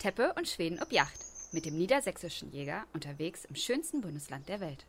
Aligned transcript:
Teppe 0.00 0.32
und 0.36 0.48
Schweden 0.48 0.78
ob 0.82 0.92
Yacht 0.92 1.26
mit 1.52 1.66
dem 1.66 1.76
niedersächsischen 1.76 2.50
Jäger 2.52 2.84
unterwegs 2.94 3.44
im 3.44 3.54
schönsten 3.54 4.00
Bundesland 4.00 4.48
der 4.48 4.60
Welt. 4.60 4.86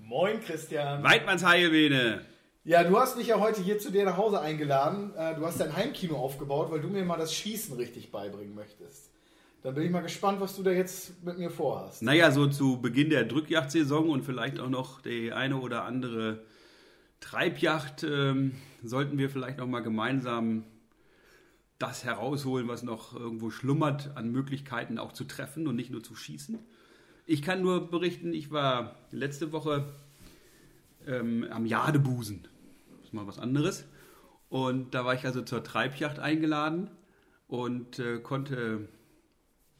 Moin 0.00 0.40
Christian. 0.40 1.02
Weidmanns 1.04 1.44
Heilbene. 1.44 2.24
Ja, 2.64 2.82
du 2.82 2.98
hast 2.98 3.16
mich 3.16 3.28
ja 3.28 3.38
heute 3.38 3.62
hier 3.62 3.78
zu 3.78 3.92
dir 3.92 4.04
nach 4.04 4.16
Hause 4.16 4.40
eingeladen. 4.40 5.14
Äh, 5.16 5.36
du 5.36 5.46
hast 5.46 5.60
dein 5.60 5.76
Heimkino 5.76 6.16
aufgebaut, 6.16 6.72
weil 6.72 6.80
du 6.80 6.88
mir 6.88 7.04
mal 7.04 7.18
das 7.18 7.32
Schießen 7.32 7.76
richtig 7.76 8.10
beibringen 8.10 8.54
möchtest. 8.54 9.10
Dann 9.62 9.74
bin 9.74 9.84
ich 9.84 9.90
mal 9.90 10.00
gespannt, 10.00 10.40
was 10.40 10.56
du 10.56 10.64
da 10.64 10.72
jetzt 10.72 11.22
mit 11.22 11.38
mir 11.38 11.50
vorhast. 11.50 12.02
Naja, 12.02 12.32
so 12.32 12.48
zu 12.48 12.80
Beginn 12.80 13.10
der 13.10 13.24
Drückjachtsaison 13.24 14.10
und 14.10 14.24
vielleicht 14.24 14.58
auch 14.58 14.70
noch 14.70 15.02
die 15.02 15.32
eine 15.32 15.56
oder 15.58 15.84
andere 15.84 16.42
Treibjacht 17.20 18.02
ähm, 18.02 18.56
sollten 18.82 19.18
wir 19.18 19.30
vielleicht 19.30 19.58
noch 19.58 19.66
mal 19.66 19.80
gemeinsam 19.80 20.64
das 21.80 22.04
herausholen, 22.04 22.68
was 22.68 22.82
noch 22.82 23.14
irgendwo 23.14 23.50
schlummert 23.50 24.14
an 24.14 24.30
Möglichkeiten 24.30 24.98
auch 24.98 25.12
zu 25.12 25.24
treffen 25.24 25.66
und 25.66 25.74
nicht 25.74 25.90
nur 25.90 26.02
zu 26.04 26.14
schießen. 26.14 26.58
Ich 27.26 27.42
kann 27.42 27.62
nur 27.62 27.90
berichten, 27.90 28.34
ich 28.34 28.50
war 28.50 28.96
letzte 29.10 29.50
Woche 29.50 29.92
ähm, 31.06 31.46
am 31.50 31.64
Jadebusen. 31.64 32.46
Das 32.98 33.06
ist 33.06 33.14
mal 33.14 33.26
was 33.26 33.38
anderes. 33.38 33.86
Und 34.50 34.94
da 34.94 35.06
war 35.06 35.14
ich 35.14 35.24
also 35.24 35.40
zur 35.40 35.64
Treibjacht 35.64 36.18
eingeladen 36.18 36.90
und 37.48 37.98
äh, 37.98 38.18
konnte 38.18 38.88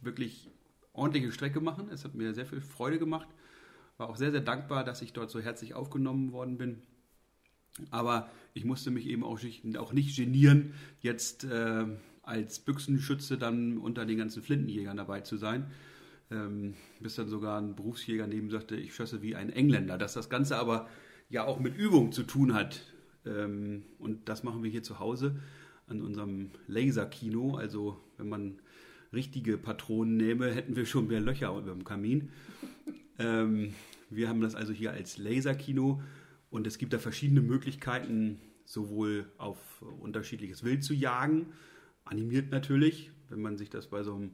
wirklich 0.01 0.49
ordentliche 0.95 1.33
Strecke 1.33 1.61
machen. 1.61 1.91
Es 1.93 2.05
hat 2.05 2.15
mir 2.15 2.33
sehr 2.33 2.47
viel 2.47 2.63
Freude 2.63 2.99
gemacht. 2.99 3.29
War 3.99 4.09
auch 4.09 4.17
sehr, 4.17 4.31
sehr 4.31 4.41
dankbar, 4.41 4.85
dass 4.85 5.03
ich 5.03 5.13
dort 5.13 5.31
so 5.31 5.41
herzlich 5.41 5.75
aufgenommen 5.75 6.33
worden 6.33 6.57
bin. 6.57 6.83
Aber 7.91 8.31
ich 8.55 8.65
musste 8.65 8.91
mich 8.91 9.07
eben 9.07 9.25
auch 9.25 9.43
nicht, 9.43 9.77
auch 9.79 9.93
nicht 9.93 10.17
genieren, 10.17 10.75
jetzt 11.01 11.45
äh, 11.45 11.87
als 12.23 12.59
Büchsenschütze 12.61 13.39
dann 13.39 13.79
unter 13.79 14.07
den 14.07 14.19
ganzen 14.19 14.43
Flintenjägern 14.43 14.97
dabei 14.97 15.21
zu 15.21 15.37
sein. 15.37 15.71
Ähm, 16.31 16.75
bis 17.01 17.17
dann 17.17 17.29
sogar 17.29 17.61
ein 17.61 17.75
Berufsjäger 17.75 18.27
neben 18.27 18.51
sagte, 18.51 18.77
ich 18.77 18.95
schösse 18.95 19.23
wie 19.23 19.35
ein 19.35 19.51
Engländer. 19.51 19.99
Dass 19.99 20.15
das 20.15 20.31
Ganze 20.31 20.57
aber 20.57 20.89
ja 21.29 21.45
auch 21.45 21.59
mit 21.59 21.77
Übung 21.77 22.13
zu 22.13 22.23
tun 22.23 22.55
hat. 22.55 22.83
Ähm, 23.27 23.85
und 23.99 24.29
das 24.29 24.43
machen 24.43 24.63
wir 24.63 24.71
hier 24.71 24.83
zu 24.83 24.99
Hause 24.99 25.37
an 25.87 26.03
unserem 26.03 26.51
Laserkino. 26.67 27.57
Also 27.57 28.01
wenn 28.17 28.29
man 28.29 28.59
richtige 29.13 29.59
Patronen 29.59 30.17
nehme, 30.17 30.53
hätten 30.53 30.77
wir 30.77 30.87
schon 30.87 31.09
mehr 31.09 31.21
Löcher 31.21 31.51
über 31.51 31.73
dem 31.73 31.85
Kamin. 31.85 32.31
Ähm, 33.19 33.75
wir 34.09 34.29
haben 34.29 34.41
das 34.41 34.55
also 34.55 34.73
hier 34.73 34.93
als 34.93 35.19
Laserkino 35.19 36.01
und 36.51 36.67
es 36.67 36.79
gibt 36.79 36.93
da 36.93 36.99
verschiedene 36.99 37.41
Möglichkeiten, 37.41 38.41
sowohl 38.65 39.27
auf 39.39 39.83
unterschiedliches 40.01 40.65
Wild 40.65 40.85
zu 40.85 40.95
jagen, 40.95 41.53
animiert 42.05 42.51
natürlich, 42.51 43.11
wenn 43.29 43.41
man 43.41 43.57
sich 43.57 43.71
das 43.71 43.89
bei 43.89 44.03
so 44.03 44.15
einem 44.15 44.33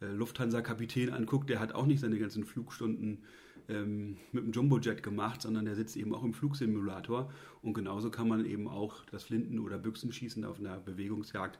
äh, 0.00 0.06
Lufthansa-Kapitän 0.06 1.10
anguckt, 1.10 1.50
der 1.50 1.60
hat 1.60 1.72
auch 1.72 1.86
nicht 1.86 2.00
seine 2.00 2.18
ganzen 2.18 2.44
Flugstunden 2.44 3.24
ähm, 3.68 4.16
mit 4.32 4.44
dem 4.44 4.52
Jumbojet 4.52 5.02
gemacht, 5.02 5.42
sondern 5.42 5.64
der 5.64 5.74
sitzt 5.74 5.96
eben 5.96 6.14
auch 6.14 6.24
im 6.24 6.32
Flugsimulator. 6.32 7.30
Und 7.62 7.74
genauso 7.74 8.10
kann 8.10 8.28
man 8.28 8.44
eben 8.44 8.68
auch 8.68 9.04
das 9.06 9.24
Flinten- 9.24 9.58
oder 9.58 9.78
Büchsenschießen 9.78 10.44
auf 10.44 10.58
einer 10.58 10.78
Bewegungsjagd 10.78 11.58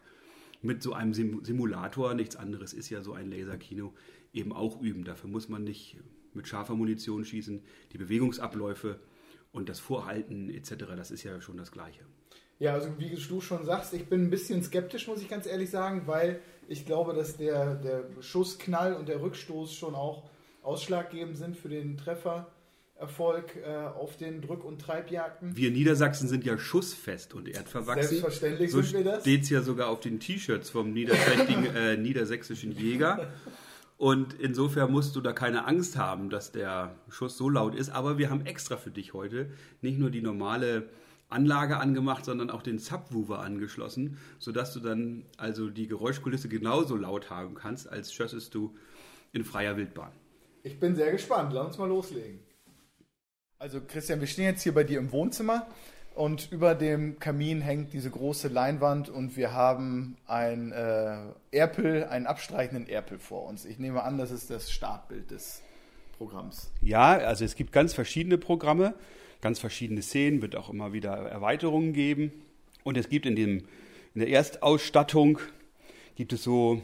mit 0.63 0.83
so 0.83 0.93
einem 0.93 1.15
Sim 1.15 1.45
Simulator, 1.45 2.15
nichts 2.15 2.35
anderes 2.35 2.73
ist 2.73 2.91
ja 2.91 3.03
so 3.03 3.13
ein 3.13 3.31
Laserkino, 3.31 3.95
eben 4.33 4.53
auch 4.53 4.81
üben. 4.81 5.05
Dafür 5.05 5.31
muss 5.31 5.49
man 5.49 5.63
nicht 5.65 5.99
mit 6.35 6.49
scharfer 6.49 6.75
Munition 6.75 7.25
schießen. 7.25 7.63
Die 7.93 7.99
Bewegungsabläufe 7.99 8.99
und 9.53 9.69
das 9.69 9.81
Vorhalten 9.81 10.51
etc., 10.51 10.75
das 10.97 11.11
ist 11.11 11.23
ja 11.23 11.41
schon 11.41 11.57
das 11.57 11.73
Gleiche. 11.73 12.01
Ja, 12.59 12.75
also 12.75 12.89
wie 12.99 13.11
du 13.15 13.41
schon 13.41 13.65
sagst, 13.65 13.95
ich 13.95 14.07
bin 14.07 14.23
ein 14.23 14.31
bisschen 14.31 14.63
skeptisch, 14.63 15.07
muss 15.07 15.23
ich 15.23 15.29
ganz 15.29 15.47
ehrlich 15.47 15.71
sagen, 15.71 16.03
weil 16.07 16.41
ich 16.67 16.85
glaube, 16.85 17.15
dass 17.15 17.37
der, 17.37 17.77
der 17.77 18.05
Schussknall 18.21 18.95
und 18.95 19.09
der 19.09 19.23
Rückstoß 19.23 19.75
schon 19.75 19.95
auch 19.95 20.29
ausschlaggebend 20.63 21.37
sind 21.37 21.57
für 21.57 21.69
den 21.69 21.97
Treffererfolg 21.97 23.57
äh, 23.65 23.75
auf 23.97 24.17
den 24.17 24.43
Drück- 24.43 24.65
und 24.65 24.81
Treibjagden. 24.81 25.57
Wir 25.57 25.71
Niedersachsen 25.71 26.29
sind 26.29 26.45
ja 26.45 26.59
schussfest 26.59 27.33
und 27.33 27.49
erdverwachsen. 27.49 28.09
Selbstverständlich 28.09 28.73
so 28.73 28.83
sind 28.83 29.05
wir 29.05 29.05
das. 29.05 29.23
steht 29.23 29.45
es 29.45 29.51
ja 29.51 29.63
sogar 29.63 29.89
auf 29.89 30.01
den 30.01 30.19
T-Shirts 30.19 30.71
vom 30.71 30.93
niedersächsigen, 30.93 31.65
äh, 31.77 31.97
niedersächsischen 31.97 32.73
Jäger. 32.73 33.33
Und 33.99 34.35
insofern 34.35 34.93
musst 34.93 35.17
du 35.17 35.21
da 35.21 35.33
keine 35.33 35.67
Angst 35.67 35.99
haben, 35.99 36.31
dass 36.31 36.53
der 36.53 36.95
Schuss 37.11 37.37
so 37.37 37.49
laut 37.51 37.75
ist. 37.75 37.91
Aber 37.91 38.17
wir 38.17 38.31
haben 38.31 38.47
extra 38.47 38.77
für 38.77 38.93
dich 38.93 39.13
heute 39.13 39.51
nicht 39.83 39.99
nur 39.99 40.11
die 40.11 40.23
normale 40.23 40.89
Anlage 41.29 41.79
angemacht, 41.79 42.25
sondern 42.25 42.49
auch 42.49 42.63
den 42.63 42.79
Subwoofer 42.79 43.41
angeschlossen, 43.41 44.17
sodass 44.39 44.73
du 44.73 44.81
dann 44.81 45.27
also 45.37 45.69
die 45.69 45.89
Geräuschkulisse 45.89 46.49
genauso 46.49 46.97
laut 46.97 47.29
haben 47.29 47.55
kannst, 47.55 47.89
als 47.89 48.13
schössest 48.13 48.55
du 48.55 48.75
in 49.33 49.45
freier 49.45 49.77
Wildbahn. 49.77 50.13
Ich 50.63 50.79
bin 50.79 50.95
sehr 50.95 51.11
gespannt. 51.11 51.53
Lass 51.53 51.67
uns 51.67 51.79
mal 51.79 51.89
loslegen. 51.89 52.39
Also 53.59 53.81
Christian, 53.81 54.21
wir 54.21 54.29
stehen 54.29 54.45
jetzt 54.45 54.63
hier 54.63 54.73
bei 54.73 54.85
dir 54.85 55.01
im 55.01 55.11
Wohnzimmer 55.11 55.67
und 56.19 56.51
über 56.51 56.75
dem 56.75 57.21
Kamin 57.21 57.61
hängt 57.61 57.93
diese 57.93 58.11
große 58.11 58.49
Leinwand 58.49 59.09
und 59.09 59.37
wir 59.37 59.53
haben 59.53 60.17
ein 60.27 60.73
äh, 60.73 61.19
Erpel, 61.53 62.05
einen 62.05 62.27
abstreichenden 62.27 62.89
Erpel 62.89 63.21
vor 63.21 63.47
uns. 63.47 63.65
Ich 63.65 63.79
nehme 63.79 64.03
an, 64.03 64.19
das 64.19 64.33
ist 64.33 64.51
das 64.51 64.73
Startbild 64.73 65.31
des 65.31 65.63
Programms. 66.17 66.73
Ja, 66.83 67.19
also 67.19 67.45
es 67.45 67.55
gibt 67.55 67.71
ganz 67.71 67.95
verschiedene 67.95 68.37
Programme, 68.37 68.95
ganz 69.41 69.61
verschiedene 69.61 70.03
Szenen, 70.03 70.43
wird 70.43 70.57
auch 70.57 70.71
immer 70.71 70.93
wieder 70.93 71.11
Erweiterungen 71.11 71.93
geben. 71.93 72.33
Und 72.83 72.97
es 72.97 73.09
gibt 73.09 73.25
in, 73.25 73.37
dem, 73.37 73.59
in 74.15 74.21
der 74.21 74.29
Erstausstattung 74.29 75.39
gibt 76.17 76.33
es 76.33 76.43
so 76.43 76.83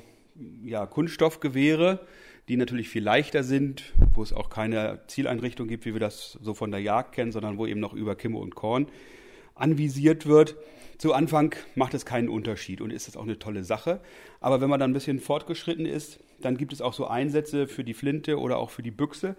ja, 0.65 0.87
Kunststoffgewehre, 0.87 1.99
die 2.47 2.56
natürlich 2.56 2.89
viel 2.89 3.03
leichter 3.03 3.43
sind, 3.43 3.95
wo 4.15 4.22
es 4.22 4.33
auch 4.33 4.49
keine 4.49 5.01
Zieleinrichtung 5.09 5.66
gibt, 5.66 5.87
wie 5.87 5.93
wir 5.93 6.01
das 6.01 6.39
so 6.41 6.55
von 6.55 6.71
der 6.71 6.81
Jagd 6.81 7.16
kennen, 7.16 7.33
sondern 7.33 7.59
wo 7.59 7.66
eben 7.66 7.81
noch 7.81 7.95
über 7.95 8.15
Kimme 8.15 8.39
und 8.39 8.55
Korn 8.55 8.87
anvisiert 9.54 10.26
wird. 10.26 10.56
Zu 10.98 11.12
Anfang 11.12 11.54
macht 11.75 11.94
es 11.94 12.06
keinen 12.06 12.28
Unterschied 12.28 12.81
und 12.81 12.92
ist 12.92 13.09
das 13.09 13.16
auch 13.16 13.25
eine 13.25 13.38
tolle 13.38 13.65
Sache. 13.65 14.00
Aber 14.41 14.60
wenn 14.60 14.70
man 14.70 14.81
dann 14.81 14.91
ein 14.91 14.94
bisschen 14.94 15.20
fortgeschritten 15.20 15.87
ist, 15.87 16.20
dann 16.41 16.56
gibt 16.56 16.72
es 16.72 16.81
auch 16.81 16.92
so 16.92 17.06
Einsätze 17.06 17.66
für 17.66 17.84
die 17.84 17.94
Flinte 17.94 18.38
oder 18.38 18.59
auch 18.59 18.70
für 18.70 18.82
die 18.82 18.91
Büchse, 18.91 19.37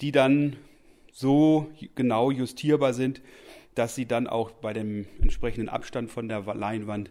die 0.00 0.12
dann 0.12 0.56
so 1.12 1.68
genau 1.94 2.30
justierbar 2.30 2.92
sind, 2.92 3.20
dass 3.74 3.94
sie 3.94 4.06
dann 4.06 4.26
auch 4.26 4.50
bei 4.50 4.72
dem 4.72 5.06
entsprechenden 5.20 5.68
Abstand 5.68 6.10
von 6.10 6.28
der 6.28 6.42
Leinwand 6.42 7.10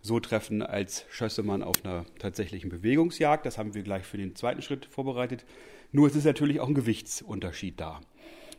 so 0.00 0.20
treffen, 0.20 0.62
als 0.62 1.06
schösse 1.10 1.42
man 1.42 1.62
auf 1.62 1.82
einer 1.82 2.04
tatsächlichen 2.18 2.68
Bewegungsjagd. 2.68 3.46
Das 3.46 3.56
haben 3.56 3.74
wir 3.74 3.82
gleich 3.82 4.04
für 4.04 4.18
den 4.18 4.36
zweiten 4.36 4.60
Schritt 4.60 4.84
vorbereitet. 4.86 5.46
Nur 5.92 6.06
es 6.06 6.14
ist 6.14 6.24
natürlich 6.24 6.60
auch 6.60 6.68
ein 6.68 6.74
Gewichtsunterschied 6.74 7.80
da. 7.80 8.00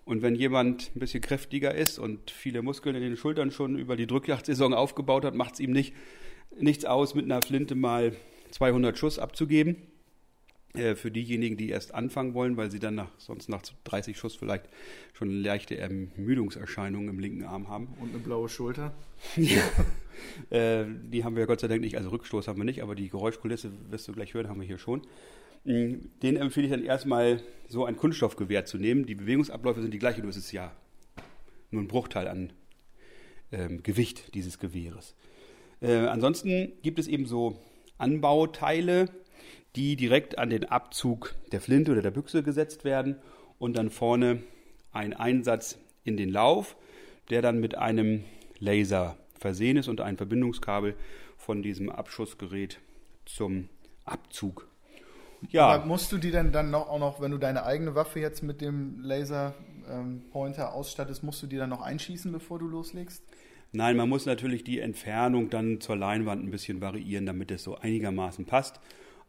Und 0.05 0.21
wenn 0.21 0.35
jemand 0.35 0.91
ein 0.95 0.99
bisschen 0.99 1.21
kräftiger 1.21 1.73
ist 1.73 1.97
und 1.97 2.29
viele 2.29 2.61
Muskeln 2.61 2.95
in 2.95 3.01
den 3.01 3.17
Schultern 3.17 3.51
schon 3.51 3.77
über 3.77 3.95
die 3.95 4.05
Drückjagdsaison 4.05 4.73
aufgebaut 4.73 5.25
hat, 5.25 5.33
macht 5.33 5.55
es 5.55 5.59
ihm 5.59 5.71
nicht, 5.71 5.93
nichts 6.59 6.85
aus, 6.85 7.15
mit 7.15 7.25
einer 7.25 7.41
Flinte 7.41 7.73
mal 7.73 8.15
200 8.51 8.97
Schuss 8.97 9.17
abzugeben. 9.17 9.77
Äh, 10.77 10.95
für 10.95 11.11
diejenigen, 11.11 11.57
die 11.57 11.69
erst 11.69 11.93
anfangen 11.93 12.33
wollen, 12.33 12.57
weil 12.57 12.69
sie 12.69 12.79
dann 12.79 12.95
nach, 12.95 13.09
sonst 13.17 13.49
nach 13.49 13.61
30 13.85 14.17
Schuss 14.17 14.35
vielleicht 14.35 14.65
schon 15.13 15.29
leichte 15.29 15.77
Ermüdungserscheinungen 15.77 17.09
im 17.09 17.19
linken 17.19 17.43
Arm 17.43 17.69
haben. 17.69 17.87
Und 17.99 18.09
eine 18.09 18.19
blaue 18.19 18.49
Schulter. 18.49 18.93
ja. 19.37 19.63
Äh, 20.49 20.85
die 21.11 21.23
haben 21.23 21.35
wir 21.35 21.45
Gott 21.45 21.61
sei 21.61 21.67
Dank 21.67 21.81
nicht, 21.81 21.97
also 21.97 22.09
Rückstoß 22.09 22.47
haben 22.47 22.57
wir 22.57 22.65
nicht, 22.65 22.83
aber 22.83 22.95
die 22.95 23.09
Geräuschkulisse, 23.09 23.71
wirst 23.89 24.07
du 24.07 24.13
gleich 24.13 24.33
hören, 24.33 24.49
haben 24.49 24.59
wir 24.59 24.67
hier 24.67 24.77
schon. 24.77 25.01
Mm, 25.65 25.95
den 26.21 26.37
empfehle 26.37 26.67
ich 26.67 26.71
dann 26.71 26.83
erstmal, 26.83 27.41
so 27.67 27.85
ein 27.85 27.97
Kunststoffgewehr 27.97 28.65
zu 28.65 28.77
nehmen. 28.77 29.05
Die 29.05 29.15
Bewegungsabläufe 29.15 29.81
sind 29.81 29.93
die 29.93 29.99
gleichen, 29.99 30.21
nur 30.21 30.29
es 30.29 30.51
ja 30.51 30.71
nur 31.71 31.81
ein 31.81 31.87
Bruchteil 31.87 32.27
an 32.27 32.53
ähm, 33.51 33.83
Gewicht 33.83 34.33
dieses 34.35 34.59
Gewehres. 34.59 35.15
Äh, 35.81 35.95
ansonsten 35.95 36.73
gibt 36.83 36.99
es 36.99 37.07
eben 37.07 37.25
so 37.25 37.59
Anbauteile, 37.97 39.09
die 39.75 39.95
direkt 39.95 40.37
an 40.37 40.49
den 40.49 40.65
Abzug 40.65 41.35
der 41.51 41.59
Flinte 41.59 41.91
oder 41.91 42.01
der 42.01 42.11
Büchse 42.11 42.43
gesetzt 42.43 42.85
werden 42.85 43.17
und 43.59 43.75
dann 43.77 43.89
vorne 43.89 44.41
ein 44.91 45.13
Einsatz 45.13 45.77
in 46.03 46.17
den 46.17 46.29
Lauf, 46.29 46.77
der 47.29 47.41
dann 47.41 47.59
mit 47.59 47.75
einem 47.75 48.23
Laser 48.59 49.17
versehen 49.37 49.77
ist 49.77 49.89
und 49.89 50.01
ein 50.01 50.17
Verbindungskabel 50.17 50.95
von 51.37 51.61
diesem 51.61 51.89
Abschussgerät 51.89 52.79
zum 53.25 53.69
Abzug. 54.05 54.67
Ja. 55.49 55.67
Aber 55.67 55.85
musst 55.85 56.11
du 56.11 56.17
die 56.17 56.31
denn 56.31 56.51
dann 56.51 56.71
noch, 56.71 56.89
auch 56.89 56.99
noch, 56.99 57.21
wenn 57.21 57.31
du 57.31 57.37
deine 57.37 57.65
eigene 57.65 57.95
Waffe 57.95 58.19
jetzt 58.19 58.41
mit 58.43 58.61
dem 58.61 58.99
Laserpointer 59.01 60.63
ähm, 60.63 60.73
ausstattest, 60.73 61.23
musst 61.23 61.41
du 61.43 61.47
die 61.47 61.57
dann 61.57 61.69
noch 61.69 61.81
einschießen, 61.81 62.31
bevor 62.31 62.59
du 62.59 62.67
loslegst? 62.67 63.23
Nein, 63.71 63.97
man 63.97 64.07
muss 64.07 64.25
natürlich 64.25 64.63
die 64.63 64.79
Entfernung 64.79 65.49
dann 65.49 65.81
zur 65.81 65.97
Leinwand 65.97 66.43
ein 66.43 66.51
bisschen 66.51 66.81
variieren, 66.81 67.25
damit 67.25 67.51
es 67.51 67.63
so 67.63 67.75
einigermaßen 67.75 68.45
passt. 68.45 68.79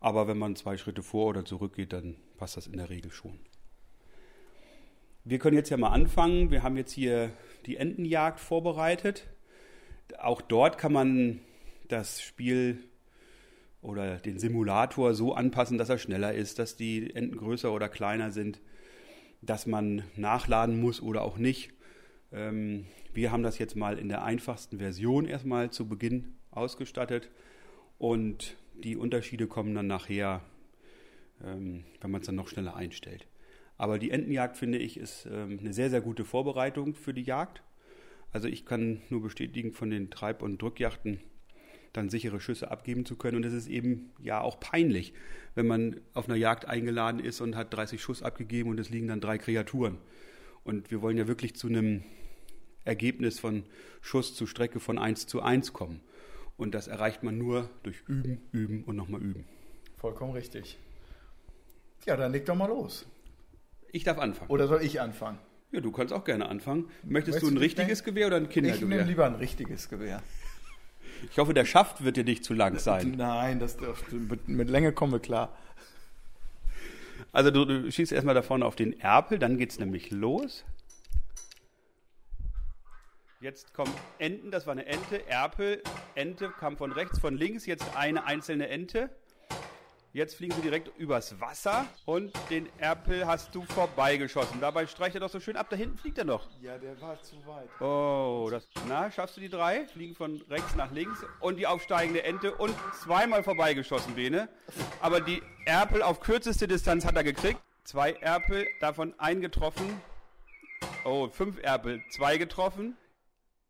Aber 0.01 0.29
wenn 0.29 0.39
man 0.39 0.57
zwei 0.57 0.77
Schritte 0.77 1.03
vor 1.03 1.27
oder 1.27 1.45
zurück 1.45 1.75
geht, 1.75 1.93
dann 1.93 2.17
passt 2.37 2.57
das 2.57 2.67
in 2.67 2.77
der 2.77 2.91
Regel 2.91 3.11
schon. 3.11 3.39
Wir 5.25 5.41
können 5.41 5.57
jetzt 5.57 5.71
ja 5.71 5.77
mal 5.77 5.89
anfangen. 5.89 6.53
Wir 6.53 6.63
haben 6.63 6.77
jetzt 6.77 6.93
hier 6.93 7.31
die 7.67 7.77
Entenjagd 7.77 8.39
vorbereitet. 8.39 9.27
Auch 10.19 10.41
dort 10.41 10.79
kann 10.79 10.93
man 10.93 11.41
das 11.89 12.23
Spiel 12.23 12.79
oder 13.87 14.17
den 14.17 14.39
Simulator 14.39 15.15
so 15.15 15.35
anpassen, 15.35 15.79
dass 15.79 15.89
er 15.89 15.99
schneller 15.99 16.35
ist, 16.35 16.59
dass 16.59 16.77
die 16.77 17.15
Enten 17.15 17.37
größer 17.37 17.73
oder 17.73 17.89
kleiner 17.89 18.33
sind, 18.33 18.61
dass 19.43 19.67
man 19.67 20.03
nachladen 20.17 20.81
muss 20.81 21.01
oder 21.01 21.23
auch 21.23 21.39
nicht. 21.39 21.73
Ähm, 22.33 22.87
wir 23.15 23.31
haben 23.31 23.45
das 23.45 23.59
jetzt 23.59 23.77
mal 23.77 23.99
in 23.99 24.09
der 24.09 24.25
einfachsten 24.25 24.79
Version 24.79 25.27
erstmal 25.27 25.71
zu 25.71 25.89
Beginn 25.89 26.35
ausgestattet 26.51 27.31
und 27.99 28.57
die 28.75 28.97
Unterschiede 28.97 29.47
kommen 29.47 29.75
dann 29.75 29.87
nachher, 29.87 30.43
ähm, 31.45 31.85
wenn 32.01 32.11
man 32.11 32.21
es 32.21 32.27
dann 32.27 32.35
noch 32.35 32.49
schneller 32.49 32.75
einstellt. 32.75 33.27
Aber 33.79 33.99
die 33.99 34.11
Entenjagd, 34.11 34.57
finde 34.57 34.79
ich, 34.79 34.97
ist 34.97 35.29
ähm, 35.31 35.59
eine 35.61 35.73
sehr, 35.73 35.91
sehr 35.91 36.01
gute 36.01 36.25
Vorbereitung 36.25 36.95
für 36.95 37.15
die 37.15 37.23
Jagd. 37.23 37.63
Also 38.33 38.49
ich 38.49 38.67
kann 38.67 39.01
nur 39.11 39.23
bestätigen, 39.23 39.73
von 39.73 39.91
den 39.91 40.11
Treib- 40.11 40.43
und 40.43 40.61
Drückjachten 40.61 41.21
dann 41.97 42.09
sichere 42.11 42.41
Schüsse 42.41 42.71
abgeben 42.71 43.05
zu 43.05 43.17
können. 43.17 43.37
Und 43.37 43.45
es 43.45 43.53
ist 43.53 43.69
eben 43.69 44.11
ja 44.21 44.41
auch 44.41 44.61
peinlich, 44.61 45.13
wenn 45.55 45.67
man 45.67 46.01
auf 46.15 46.29
einer 46.29 46.37
Jagd 46.37 46.67
eingeladen 46.67 47.21
ist 47.21 47.41
und 47.41 47.57
hat 47.57 47.73
30 47.75 48.01
Schuss 48.01 48.23
abgegeben 48.23 48.71
und 48.71 48.79
es 48.81 48.91
liegen 48.91 49.09
dann 49.09 49.21
drei 49.21 49.39
Kreaturen. 49.39 49.99
Und 50.65 50.91
wir 50.91 51.03
wollen 51.03 51.17
ja 51.17 51.27
wirklich 51.29 51.55
zu 51.55 51.69
einem 51.69 52.03
Ergebnis 52.85 53.39
von 53.39 53.65
Schuss 54.01 54.35
zu 54.35 54.47
Strecke 54.47 54.81
von 54.81 54.99
1 54.99 55.27
zu 55.27 55.43
1 55.43 55.73
kommen. 55.73 56.01
Und 56.57 56.75
das 56.75 56.89
erreicht 56.89 57.23
man 57.23 57.37
nur 57.37 57.69
durch 57.83 58.01
Üben, 58.07 58.41
Üben 58.53 58.85
und 58.85 58.97
nochmal 58.97 59.23
Üben. 59.23 59.45
Vollkommen 59.97 60.33
richtig. 60.33 60.79
Ja, 62.07 62.17
dann 62.17 62.33
leg 62.33 62.47
doch 62.47 62.55
mal 62.55 62.67
los. 62.67 63.07
Ich 63.93 64.05
darf 64.05 64.19
anfangen. 64.19 64.51
Oder 64.51 64.69
soll 64.69 64.83
ich 64.83 65.01
anfangen? 65.01 65.39
Ja, 65.73 65.81
du 65.81 65.91
kannst 65.91 66.13
auch 66.15 66.25
gerne 66.25 66.49
anfangen. 66.49 66.89
Möchtest 67.03 67.35
Möchtest 67.37 67.43
du 67.43 67.49
ein 67.49 67.59
richtiges? 67.59 68.05
Gewehr 68.05 68.29
oder 68.29 68.37
ein 68.37 68.49
Ich 68.49 68.57
nehme 68.57 68.73
Kindergewehr? 68.73 69.05
lieber 69.05 69.27
ein 69.27 69.35
richtiges 69.35 69.89
Gewehr. 69.89 70.23
Ich 71.31 71.39
hoffe, 71.39 71.55
der 71.55 71.65
Schaft 71.65 72.05
wird 72.05 72.17
dir 72.17 72.25
nicht 72.25 72.45
zu 72.45 72.55
lang 72.55 72.79
sein. 72.79 73.15
Nein, 73.17 73.61
das, 73.61 73.77
mit, 74.11 74.49
mit 74.49 74.71
Länge 74.71 74.93
kommen 74.93 75.13
wir 75.13 75.21
klar. 75.21 75.57
Also 77.33 77.51
du, 77.51 77.65
du 77.65 77.91
schießt 77.91 78.13
erstmal 78.13 78.35
da 78.35 78.43
vorne 78.43 78.65
auf 78.65 78.77
den 78.77 78.99
Erpel, 79.01 79.39
dann 79.39 79.59
geht's 79.59 79.79
nämlich 79.79 80.11
los. 80.11 80.65
Jetzt 83.41 83.75
kommen 83.75 83.93
Enten, 84.19 84.51
das 84.51 84.67
war 84.67 84.73
eine 84.73 84.87
Ente, 84.87 85.27
Erpel, 85.29 85.83
Ente 86.15 86.51
kam 86.59 86.77
von 86.77 86.93
rechts, 86.93 87.19
von 87.19 87.37
links, 87.37 87.67
jetzt 87.67 87.95
eine 87.95 88.25
einzelne 88.25 88.69
Ente. 88.69 89.11
Jetzt 90.17 90.37
fliegen 90.37 90.55
sie 90.55 90.63
direkt 90.63 90.91
übers 90.97 91.39
Wasser 91.43 91.85
und 92.07 92.33
den 92.49 92.67
Erpel 92.79 93.27
hast 93.27 93.55
du 93.55 93.65
vorbeigeschossen. 93.65 94.63
Dabei 94.63 94.87
streicht 94.87 95.15
er 95.15 95.21
doch 95.21 95.29
so 95.29 95.41
schön 95.41 95.59
ab, 95.59 95.67
da 95.69 95.77
hinten 95.77 95.99
fliegt 95.99 96.17
er 96.17 96.25
noch. 96.25 96.49
Ja, 96.63 96.79
der 96.79 96.99
war 97.03 97.21
zu 97.21 97.37
weit. 97.47 97.69
Oh, 97.83 98.49
das, 98.51 98.67
na, 98.89 99.11
schaffst 99.11 99.37
du 99.37 99.43
die 99.43 99.51
drei? 99.51 99.85
Fliegen 99.85 100.15
von 100.15 100.41
rechts 100.49 100.75
nach 100.75 100.91
links 100.91 101.23
und 101.41 101.59
die 101.59 101.67
aufsteigende 101.67 102.23
Ente 102.23 102.55
und 102.55 102.75
zweimal 102.95 103.43
vorbeigeschossen, 103.43 104.15
Bene. 104.15 104.49
Aber 105.03 105.21
die 105.21 105.43
Erpel 105.67 106.01
auf 106.01 106.21
kürzeste 106.21 106.67
Distanz 106.67 107.05
hat 107.05 107.15
er 107.15 107.23
gekriegt. 107.23 107.61
Zwei 107.85 108.13
Erpel, 108.13 108.67
davon 108.81 109.13
ein 109.19 109.43
getroffen. 109.43 110.01
Oh, 111.05 111.29
fünf 111.29 111.63
Erpel, 111.63 112.03
zwei 112.09 112.39
getroffen. 112.39 112.97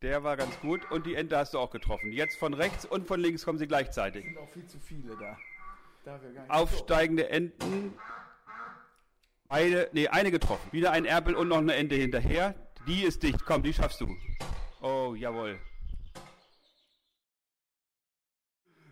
Der 0.01 0.23
war 0.23 0.37
ganz 0.37 0.57
gut 0.61 0.89
und 0.91 1.05
die 1.07 1.15
Ente 1.15 1.37
hast 1.37 1.55
du 1.55 1.59
auch 1.59 1.71
getroffen. 1.71 2.13
Jetzt 2.13 2.37
von 2.37 2.53
rechts 2.53 2.85
und 2.85 3.05
von 3.05 3.19
links 3.19 3.43
kommen 3.43 3.57
sie 3.57 3.67
gleichzeitig. 3.67 4.23
sind 4.23 4.37
auch 4.37 4.47
viel 4.47 4.65
zu 4.65 4.79
viele 4.79 5.17
da. 5.17 5.35
Aufsteigende 6.47 7.29
Enten. 7.29 7.93
Beide, 9.47 9.89
nee, 9.93 10.07
eine 10.07 10.31
getroffen. 10.31 10.71
Wieder 10.71 10.91
ein 10.91 11.05
Erpel 11.05 11.35
und 11.35 11.47
noch 11.47 11.57
eine 11.57 11.75
Ente 11.75 11.95
hinterher. 11.95 12.55
Die 12.87 13.03
ist 13.03 13.23
dicht. 13.23 13.45
Komm, 13.45 13.63
die 13.63 13.73
schaffst 13.73 14.01
du. 14.01 14.07
Oh, 14.81 15.15
jawohl. 15.15 15.59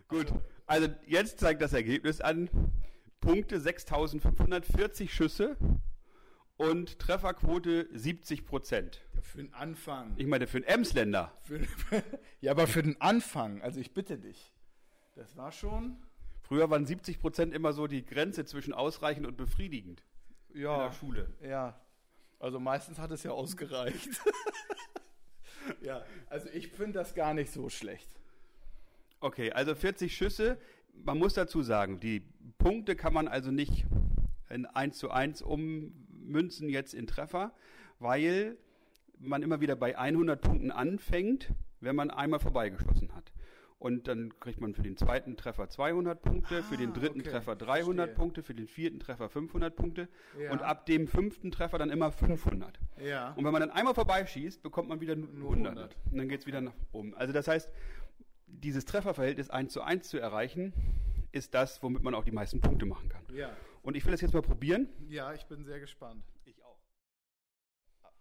Gut. 0.08 0.28
Also 0.66 0.88
jetzt 1.06 1.40
zeigt 1.40 1.62
das 1.62 1.74
Ergebnis 1.74 2.22
an. 2.22 2.50
Punkte 3.20 3.60
6540 3.60 5.14
Schüsse 5.14 5.58
und 6.58 7.00
Trefferquote 7.00 7.88
70 7.92 8.46
Prozent. 8.46 9.02
so. 9.14 9.22
Für 9.22 9.38
den 9.38 9.54
Anfang. 9.54 10.14
Ich 10.18 10.28
meine, 10.28 10.48
für 10.48 10.58
einen 10.58 10.66
Emsländer. 10.66 11.34
Für, 11.44 11.60
ja, 12.42 12.52
aber 12.52 12.68
für 12.68 12.84
den 12.84 13.00
Anfang, 13.02 13.62
also 13.62 13.80
ich 13.80 13.94
bitte 13.94 14.18
dich. 14.18 14.54
Das 15.16 15.36
war 15.36 15.52
schon. 15.52 15.98
Früher 16.48 16.70
waren 16.70 16.86
70 16.86 17.20
Prozent 17.20 17.54
immer 17.56 17.74
so 17.74 17.88
die 17.88 18.06
Grenze 18.06 18.46
zwischen 18.46 18.72
ausreichend 18.72 19.26
und 19.26 19.36
befriedigend 19.36 20.04
in 20.54 20.62
Ja. 20.62 20.86
der 20.88 20.94
Schule. 20.94 21.34
Ja. 21.42 21.80
Also 22.40 22.60
meistens 22.60 23.00
hat 23.00 23.10
es 23.12 23.24
ja 23.24 23.32
ausgereicht. 23.32 24.10
ja, 25.82 26.04
also 26.30 26.48
ich 26.54 26.68
finde 26.68 26.94
das 27.00 27.16
gar 27.16 27.34
nicht 27.34 27.52
so 27.52 27.70
schlecht. 27.70 28.08
Okay, 29.20 29.52
also 29.52 29.74
40 29.74 30.16
Schüsse. 30.16 30.60
Man 30.94 31.18
muss 31.18 31.34
dazu 31.34 31.64
sagen, 31.64 32.00
die 32.00 32.22
Punkte 32.60 32.96
kann 32.96 33.14
man 33.14 33.28
also 33.28 33.50
nicht 33.52 33.86
in 34.50 34.66
1 34.68 34.98
zu 35.00 35.10
1 35.10 35.42
ummünzen 35.42 36.70
jetzt 36.70 36.94
in 36.94 37.08
Treffer, 37.08 37.54
weil 37.98 38.56
man 39.18 39.42
immer 39.42 39.62
wieder 39.62 39.76
bei 39.76 39.98
100 39.98 40.40
Punkten 40.42 40.72
anfängt, 40.72 41.50
wenn 41.80 41.96
man 41.96 42.12
einmal 42.12 42.40
vorbeigeschossen 42.40 43.14
hat. 43.16 43.32
Und 43.78 44.08
dann 44.08 44.40
kriegt 44.40 44.62
man 44.62 44.74
für 44.74 44.82
den 44.84 44.96
zweiten 44.96 45.36
Treffer 45.36 45.68
200 45.70 46.22
Punkte, 46.22 46.64
für 46.64 46.78
den 46.78 46.92
Ah, 46.92 46.94
dritten 46.94 47.20
okay, 47.20 47.30
Treffer 47.30 47.56
300 47.56 48.06
verstehe. 48.08 48.16
Punkte, 48.16 48.44
für 48.44 48.56
den 48.56 48.68
vierten 48.68 49.00
Treffer 49.00 49.28
500 49.30 49.76
Punkte 49.76 50.08
Ja. 50.40 50.52
und 50.52 50.62
ab 50.62 50.86
dem 50.86 51.08
fünften 51.08 51.52
Treffer 51.52 51.78
dann 51.78 51.90
immer 51.90 52.12
500. 52.12 52.80
Ja. 53.04 53.34
Und 53.34 53.44
wenn 53.44 53.52
man 53.52 53.60
dann 53.62 53.72
einmal 53.72 53.94
vorbeischießt, 53.94 54.64
bekommt 54.64 54.88
man 54.90 55.02
wieder 55.02 55.16
nur 55.16 55.28
Nur 55.34 55.50
100. 55.52 55.72
100. 55.78 55.96
Und 56.12 56.18
dann 56.18 56.30
geht 56.30 56.40
es 56.42 56.46
wieder 56.48 56.62
nach 56.62 56.74
oben. 56.94 57.14
Also 57.16 57.34
das 57.34 57.48
heißt, 57.50 57.70
dieses 58.48 58.86
Trefferverhältnis 58.86 59.50
1 59.50 59.74
zu 59.74 59.82
1 59.82 60.08
zu 60.08 60.18
erreichen, 60.20 60.74
ist 61.34 61.54
das, 61.54 61.84
womit 61.84 62.02
man 62.02 62.16
auch 62.16 62.24
die 62.24 62.32
meisten 62.32 62.62
Punkte 62.62 62.86
machen 62.86 63.10
kann. 63.10 63.24
Ja. 63.36 63.50
Und 63.84 63.98
ich 63.98 64.06
will 64.06 64.12
das 64.14 64.22
jetzt 64.22 64.34
mal 64.34 64.42
probieren. 64.42 64.88
Ja, 65.10 65.34
ich 65.34 65.46
bin 65.48 65.66
sehr 65.66 65.82
gespannt. 65.82 66.24
Ich 66.46 66.64
auch. 66.64 66.80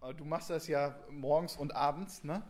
Aber 0.00 0.12
du 0.14 0.24
machst 0.24 0.50
das 0.50 0.66
ja 0.66 0.98
morgens 1.10 1.56
und 1.56 1.74
abends, 1.76 2.24
ne? 2.24 2.42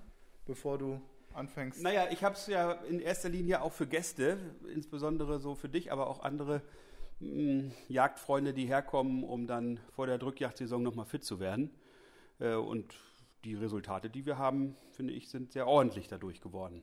Bevor 0.47 0.79
du 0.79 1.01
anfängst. 1.35 1.83
Naja, 1.83 2.09
ich 2.11 2.25
habe 2.25 2.35
es 2.35 2.47
ja 2.47 2.73
in 2.73 3.01
erster 3.01 3.29
Linie 3.29 3.63
auch 3.63 3.73
für 3.73 3.87
Gäste, 3.87 4.39
insbesondere 4.73 5.41
so 5.41 5.55
für 5.55 5.69
dich, 5.69 5.93
aber 5.93 6.09
auch 6.09 6.21
andere 6.23 6.63
mh, 7.21 7.73
Jagdfreunde, 7.89 8.55
die 8.55 8.67
herkommen, 8.67 9.25
um 9.25 9.47
dann 9.47 9.81
vor 9.95 10.07
der 10.07 10.19
Drückjagdsaison 10.19 10.83
nochmal 10.83 11.07
fit 11.07 11.25
zu 11.25 11.41
werden. 11.41 11.71
Äh, 12.39 12.55
und 12.55 12.95
die 13.45 13.55
Resultate, 13.55 14.11
die 14.11 14.27
wir 14.27 14.39
haben, 14.39 14.77
finde 14.93 15.13
ich, 15.13 15.29
sind 15.29 15.53
sehr 15.53 15.67
ordentlich 15.67 16.09
dadurch 16.09 16.41
geworden. 16.41 16.83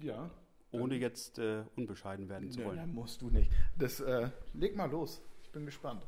Ja. 0.00 0.30
Ohne 0.70 0.96
jetzt 0.96 1.38
äh, 1.38 1.64
unbescheiden 1.76 2.28
werden 2.28 2.50
zu 2.50 2.64
wollen. 2.64 2.76
dann 2.76 2.94
musst 2.94 3.22
du 3.22 3.30
nicht. 3.30 3.50
Das, 3.76 4.00
äh, 4.00 4.30
leg 4.52 4.76
mal 4.76 4.90
los. 4.90 5.22
Ich 5.42 5.50
bin 5.50 5.64
gespannt. 5.64 6.06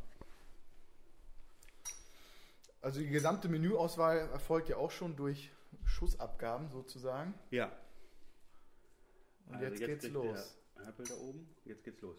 Also 2.82 3.00
die 3.00 3.08
gesamte 3.08 3.48
Menüauswahl 3.48 4.18
erfolgt 4.18 4.68
ja 4.68 4.76
auch 4.76 4.90
schon 4.90 5.16
durch 5.16 5.50
Schussabgaben 5.90 6.70
sozusagen. 6.70 7.34
Ja. 7.50 7.70
Und 9.46 9.54
Also 9.56 9.66
jetzt, 9.66 9.78
geht's 9.80 10.04
kriegt 10.04 10.14
los. 10.14 10.56
Apple 10.86 11.04
da 11.04 11.14
oben. 11.14 11.54
Jetzt 11.64 11.84
geht's 11.84 12.00
los. 12.00 12.18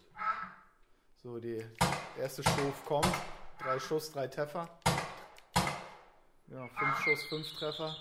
So, 1.22 1.38
die 1.38 1.64
erste 2.18 2.42
Stuf 2.42 2.84
kommt. 2.84 3.06
Drei 3.58 3.78
Schuss, 3.78 4.12
drei 4.12 4.28
Treffer. 4.28 4.68
Ja, 6.48 6.68
fünf 6.68 6.98
Schuss, 6.98 7.22
fünf 7.24 7.52
Treffer. 7.54 7.96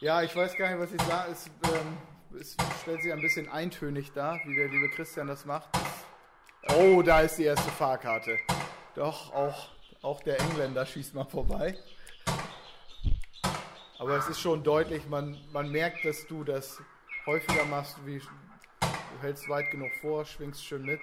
Ja, 0.00 0.22
ich 0.22 0.34
weiß 0.34 0.56
gar 0.56 0.70
nicht, 0.70 0.80
was 0.80 0.92
ich 0.92 1.02
sage. 1.02 1.32
Es, 1.32 1.46
ähm, 1.46 1.98
es 2.38 2.56
stellt 2.82 3.02
sich 3.02 3.12
ein 3.12 3.20
bisschen 3.20 3.48
eintönig 3.48 4.12
dar, 4.12 4.40
wie 4.44 4.54
der 4.54 4.68
liebe 4.68 4.88
Christian 4.90 5.26
das 5.26 5.44
macht. 5.44 5.68
Oh, 6.76 7.02
da 7.02 7.20
ist 7.20 7.38
die 7.38 7.44
erste 7.44 7.70
Fahrkarte. 7.70 8.38
Doch, 8.94 9.32
auch, 9.32 9.70
auch 10.02 10.22
der 10.22 10.40
Engländer 10.40 10.84
schießt 10.86 11.14
mal 11.14 11.24
vorbei. 11.24 11.76
Aber 13.98 14.16
es 14.16 14.28
ist 14.28 14.40
schon 14.40 14.62
deutlich, 14.62 15.08
man, 15.08 15.36
man 15.52 15.72
merkt, 15.72 16.04
dass 16.04 16.24
du 16.28 16.44
das 16.44 16.80
häufiger 17.26 17.64
machst, 17.64 17.96
wie 18.06 18.20
du 18.20 19.22
hältst 19.22 19.48
weit 19.48 19.72
genug 19.72 19.90
vor, 20.00 20.24
schwingst 20.24 20.64
schön 20.64 20.84
mit. 20.84 21.00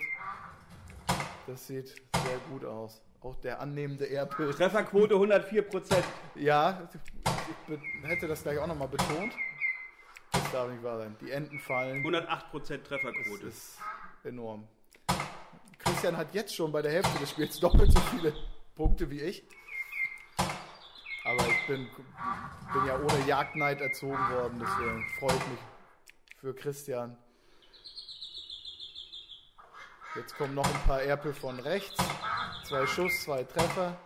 Das 1.45 1.67
sieht 1.67 1.89
sehr 1.89 2.37
gut 2.49 2.63
aus. 2.63 3.01
Auch 3.21 3.35
der 3.41 3.59
annehmende 3.59 4.09
Erpel. 4.09 4.53
Trefferquote 4.53 5.15
104 5.15 5.61
Prozent. 5.63 6.05
Ja, 6.35 6.89
ich 7.69 8.09
hätte 8.09 8.27
das 8.27 8.43
gleich 8.43 8.59
auch 8.59 8.67
nochmal 8.67 8.87
betont. 8.87 9.33
Das 10.31 10.51
darf 10.51 10.69
nicht 10.69 10.81
wahr 10.81 10.99
sein. 10.99 11.17
Die 11.19 11.31
Enten 11.31 11.59
fallen. 11.59 11.97
108 11.97 12.49
Prozent 12.49 12.83
Das 12.83 12.89
Trefferquote. 12.89 13.47
ist 13.47 13.77
enorm. 14.23 14.67
Christian 15.79 16.15
hat 16.15 16.33
jetzt 16.33 16.55
schon 16.55 16.71
bei 16.71 16.81
der 16.81 16.93
Hälfte 16.93 17.19
des 17.19 17.31
Spiels 17.31 17.59
doppelt 17.59 17.91
so 17.91 17.99
viele 17.99 18.33
Punkte 18.73 19.09
wie 19.09 19.19
ich. 19.21 19.43
Aber 21.25 21.43
ich 21.47 21.67
bin, 21.67 21.87
bin 22.73 22.85
ja 22.85 22.99
ohne 22.99 23.27
Jagdneid 23.27 23.81
erzogen 23.81 24.29
worden, 24.29 24.59
deswegen 24.61 25.09
freue 25.19 25.35
ich 25.35 25.47
mich 25.47 25.59
für 26.39 26.53
Christian. 26.53 27.17
Jetzt 30.15 30.37
kommen 30.37 30.53
noch 30.53 30.65
ein 30.65 30.81
paar 30.85 31.01
Erpel 31.01 31.33
von 31.33 31.59
rechts. 31.59 31.97
Zwei 32.63 32.85
Schuss, 32.85 33.23
zwei 33.23 33.43
Treffer. 33.43 33.97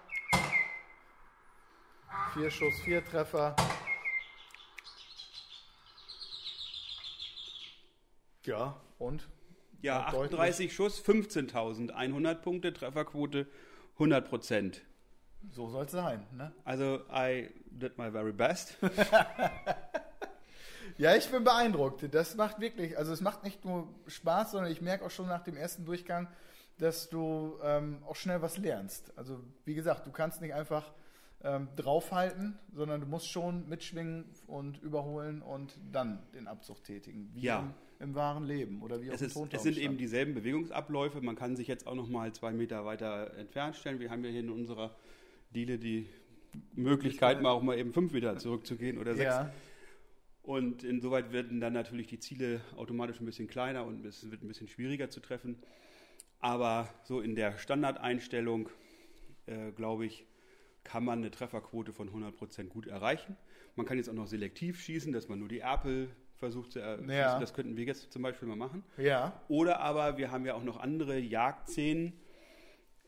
Vier 2.34 2.50
Schuss, 2.50 2.80
vier 2.84 3.06
Treffer. 3.06 3.56
Ja, 8.46 8.80
und? 8.98 9.28
Ja, 9.82 10.00
Ja, 10.00 10.12
deutlich. 10.12 10.40
38 10.40 10.74
Schuss, 10.74 11.04
15.100 11.04 12.36
Punkte, 12.36 12.74
Trefferquote 12.74 13.48
100 13.96 14.28
Prozent. 14.28 14.82
So 15.52 15.70
soll 15.70 15.86
es 15.86 15.92
sein, 15.92 16.26
ne? 16.36 16.52
Also, 16.64 17.02
I 17.12 17.50
did 17.72 17.98
my 17.98 18.12
very 18.12 18.34
best. 18.34 18.78
Ja, 20.98 21.16
ich 21.16 21.30
bin 21.30 21.46
beeindruckt. 21.46 22.14
Das 22.14 22.36
macht 22.36 22.60
wirklich, 22.60 22.98
also 22.98 23.14
es 23.14 23.22
macht 23.22 23.46
nicht 23.46 23.64
nur 23.64 23.88
Spaß, 24.08 24.52
sondern 24.52 24.70
ich 24.70 24.82
merke 24.82 25.06
auch 25.06 25.12
schon 25.12 25.28
nach 25.28 25.44
dem 25.46 25.56
ersten 25.56 25.86
Durchgang, 25.86 26.28
dass 26.78 27.10
du 27.10 27.58
ähm, 27.64 28.04
auch 28.06 28.18
schnell 28.18 28.42
was 28.42 28.58
lernst. 28.58 29.14
Also 29.18 29.40
wie 29.64 29.76
gesagt, 29.76 30.06
du 30.08 30.12
kannst 30.12 30.42
nicht 30.42 30.54
einfach 30.54 30.92
ähm, 31.42 31.70
draufhalten, 31.78 32.60
sondern 32.74 33.00
du 33.00 33.08
musst 33.08 33.30
schon 33.30 33.70
mitschwingen 33.70 34.26
und 34.46 34.82
überholen 34.82 35.42
und 35.42 35.74
dann 35.90 36.22
den 36.34 36.48
Abzug 36.48 36.84
tätigen. 36.84 37.32
Wie 37.34 37.44
Ja. 37.44 37.60
im, 37.60 37.74
im 38.10 38.16
wahren 38.16 38.44
Leben 38.44 38.82
oder 38.82 39.02
wie 39.02 39.10
auf 39.10 39.16
dem 39.18 39.28
ist, 39.28 39.34
Tontauben 39.36 39.56
es 39.56 39.64
sind 39.64 39.78
eben 39.78 39.96
dieselben 39.98 40.34
Bewegungsabläufe. 40.34 41.22
Man 41.22 41.38
kann 41.38 41.56
sich 41.56 41.68
jetzt 41.70 41.88
auch 41.88 41.96
noch 41.96 42.10
mal 42.10 42.34
zwei 42.34 42.52
Meter 42.52 42.84
weiter 42.84 43.36
entfernt 43.38 43.78
stellen. 43.78 44.02
Wir 44.02 44.10
haben 44.12 44.26
ja 44.26 44.32
hier 44.32 44.42
in 44.42 44.50
unserer 44.50 44.96
Diele 45.54 45.78
die 45.78 46.10
Möglichkeit, 46.74 47.42
mal 47.42 47.52
auch 47.52 47.62
mal 47.62 47.78
eben 47.78 47.94
fünf 47.94 48.14
Meter 48.14 48.38
zurückzugehen 48.38 48.98
oder 48.98 49.14
sechs. 49.16 49.26
Ja, 49.36 49.52
Und 50.42 50.84
insoweit 50.84 51.32
werden 51.32 51.60
dann 51.60 51.74
natürlich 51.74 52.08
die 52.08 52.20
Ziele 52.20 52.62
automatisch 52.76 53.20
ein 53.20 53.26
bisschen 53.26 53.48
kleiner 53.48 53.86
und 53.86 54.06
es 54.06 54.30
wird 54.30 54.44
ein 54.44 54.48
bisschen 54.48 54.68
schwieriger 54.68 55.10
zu 55.10 55.20
treffen. 55.20 55.58
Aber 56.40 56.90
so 57.04 57.20
in 57.20 57.36
der 57.36 57.58
Standardeinstellung, 57.58 58.70
äh, 59.46 59.72
glaube 59.72 60.06
ich, 60.06 60.26
kann 60.84 61.04
man 61.04 61.20
eine 61.20 61.32
Trefferquote 61.32 61.94
von 61.94 62.10
100% 62.10 62.70
gut 62.70 62.88
erreichen. 62.88 63.36
Man 63.76 63.86
kann 63.86 63.98
jetzt 63.98 64.10
auch 64.10 64.14
noch 64.14 64.28
selektiv 64.28 64.80
schießen, 64.80 65.12
dass 65.12 65.28
man 65.28 65.40
nur 65.40 65.50
die 65.50 65.60
Erpel 65.60 66.10
versucht 66.38 66.72
zu 66.72 66.80
erschießen. 66.80 67.12
Ja. 67.12 67.40
Das 67.40 67.54
könnten 67.54 67.76
wir 67.76 67.84
jetzt 67.84 68.12
zum 68.12 68.22
Beispiel 68.22 68.48
mal 68.48 68.56
machen. 68.56 68.84
ja. 68.98 69.42
Oder 69.50 69.82
aber 69.82 70.18
wir 70.18 70.32
haben 70.32 70.46
ja 70.46 70.56
auch 70.56 70.64
noch 70.64 70.80
andere 70.80 71.20
Jagdszenen. 71.20 72.14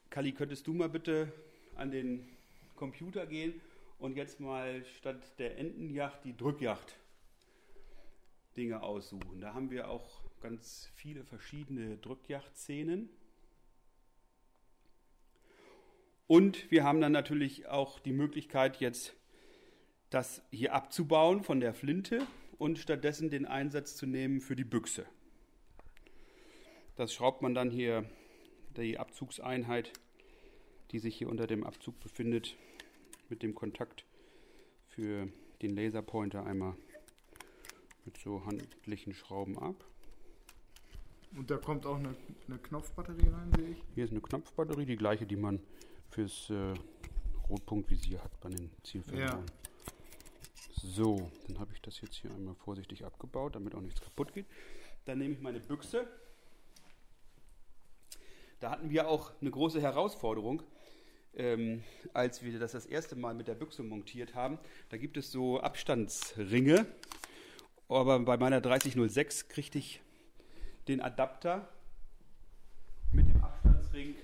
Kali, 0.09 0.33
könntest 0.33 0.67
du 0.67 0.73
mal 0.73 0.89
bitte 0.89 1.31
an 1.75 1.91
den 1.91 2.27
Computer 2.75 3.25
gehen 3.25 3.59
und 3.99 4.17
jetzt 4.17 4.39
mal 4.39 4.83
statt 4.97 5.21
der 5.39 5.57
Entenjacht 5.57 6.23
die 6.23 6.35
Drückjacht 6.35 6.97
Dinge 8.57 8.81
aussuchen. 8.83 9.39
Da 9.39 9.53
haben 9.53 9.71
wir 9.71 9.89
auch 9.89 10.21
ganz 10.41 10.89
viele 10.95 11.23
verschiedene 11.23 11.97
Drückjachtszenen. 11.97 13.09
Und 16.27 16.69
wir 16.71 16.83
haben 16.83 17.01
dann 17.01 17.11
natürlich 17.11 17.67
auch 17.67 17.99
die 17.99 18.13
Möglichkeit, 18.13 18.79
jetzt 18.79 19.13
das 20.09 20.41
hier 20.51 20.73
abzubauen 20.73 21.43
von 21.43 21.59
der 21.59 21.73
Flinte 21.73 22.25
und 22.57 22.79
stattdessen 22.79 23.29
den 23.29 23.45
Einsatz 23.45 23.95
zu 23.95 24.05
nehmen 24.05 24.41
für 24.41 24.55
die 24.55 24.63
Büchse. 24.63 25.05
Das 26.95 27.13
schraubt 27.13 27.41
man 27.41 27.53
dann 27.53 27.69
hier, 27.69 28.05
die 28.77 28.97
Abzugseinheit, 28.97 29.91
die 30.91 30.99
sich 30.99 31.15
hier 31.15 31.29
unter 31.29 31.47
dem 31.47 31.63
Abzug 31.63 31.99
befindet, 31.99 32.55
mit 33.29 33.43
dem 33.43 33.55
Kontakt 33.55 34.05
für 34.87 35.27
den 35.61 35.75
Laserpointer 35.75 36.45
einmal 36.45 36.75
mit 38.05 38.17
so 38.17 38.45
handlichen 38.45 39.13
Schrauben 39.13 39.57
ab. 39.57 39.85
Und 41.35 41.49
da 41.49 41.57
kommt 41.57 41.85
auch 41.85 41.95
eine, 41.95 42.15
eine 42.47 42.57
Knopfbatterie 42.57 43.29
rein, 43.29 43.51
sehe 43.55 43.69
ich. 43.69 43.83
Hier 43.95 44.03
ist 44.03 44.11
eine 44.11 44.21
Knopfbatterie, 44.21 44.85
die 44.85 44.97
gleiche, 44.97 45.25
die 45.25 45.37
man 45.37 45.61
fürs 46.09 46.49
äh, 46.49 46.73
Rotpunktvisier 47.49 48.21
hat 48.21 48.37
bei 48.41 48.49
den 48.49 48.69
Zielfernrohren. 48.83 49.45
So, 50.73 51.31
dann 51.47 51.59
habe 51.59 51.73
ich 51.73 51.81
das 51.81 52.01
jetzt 52.01 52.15
hier 52.15 52.31
einmal 52.31 52.55
vorsichtig 52.55 53.05
abgebaut, 53.05 53.55
damit 53.55 53.75
auch 53.75 53.81
nichts 53.81 54.01
kaputt 54.01 54.33
geht. 54.33 54.47
Dann 55.05 55.19
nehme 55.19 55.33
ich 55.35 55.41
meine 55.41 55.59
Büchse. 55.59 56.07
Da 58.59 58.71
hatten 58.71 58.89
wir 58.89 59.07
auch 59.07 59.31
eine 59.41 59.51
große 59.51 59.81
Herausforderung, 59.81 60.63
ähm, 61.35 61.83
als 62.13 62.43
wir 62.43 62.59
das 62.59 62.73
das 62.73 62.85
erste 62.85 63.15
Mal 63.15 63.33
mit 63.33 63.47
der 63.47 63.55
Büchse 63.55 63.83
montiert 63.83 64.35
haben. 64.35 64.59
Da 64.89 64.97
gibt 64.97 65.17
es 65.17 65.31
so 65.31 65.59
Abstandsringe, 65.59 66.85
aber 67.87 68.19
bei 68.19 68.37
meiner 68.37 68.61
3006 68.61 69.47
kriegte 69.49 69.77
ich 69.77 70.01
den 70.87 71.01
Adapter 71.01 71.69
mit 73.11 73.27
dem 73.27 73.43
Abstandsring 73.43 74.15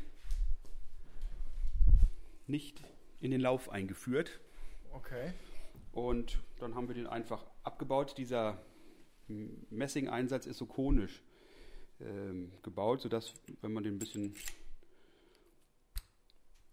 nicht 2.47 2.81
in 3.19 3.31
den 3.31 3.41
Lauf 3.41 3.69
eingeführt. 3.69 4.39
Okay. 4.93 5.33
Und 5.91 6.39
dann 6.59 6.75
haben 6.75 6.87
wir 6.87 6.95
den 6.95 7.07
einfach 7.07 7.45
abgebaut. 7.63 8.17
Dieser 8.17 8.57
Messing-Einsatz 9.27 10.45
ist 10.45 10.57
so 10.57 10.65
konisch 10.65 11.21
ähm, 11.99 12.51
gebaut, 12.63 13.01
sodass, 13.01 13.33
wenn 13.61 13.73
man 13.73 13.83
den 13.83 13.95
ein 13.95 13.99
bisschen 13.99 14.35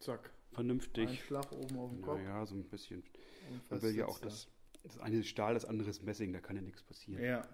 Zack. 0.00 0.30
vernünftig, 0.52 1.08
Ein 1.08 1.16
Schlag 1.16 1.50
oben 1.52 1.78
auf 1.78 1.90
den 1.90 2.02
Kopf. 2.02 2.18
naja, 2.18 2.44
so 2.46 2.54
ein 2.54 2.64
bisschen, 2.64 3.02
und 3.50 3.70
man 3.70 3.82
will 3.82 3.94
ja 3.96 4.06
auch 4.06 4.18
da. 4.18 4.26
das, 4.26 4.48
das 4.82 4.98
eine 4.98 5.16
ist 5.18 5.28
Stahl, 5.28 5.54
das 5.54 5.64
andere 5.64 5.90
ist 5.90 6.02
Messing, 6.02 6.32
da 6.32 6.40
kann 6.40 6.56
ja 6.56 6.62
nichts 6.62 6.82
passieren. 6.82 7.22
Ja. 7.22 7.46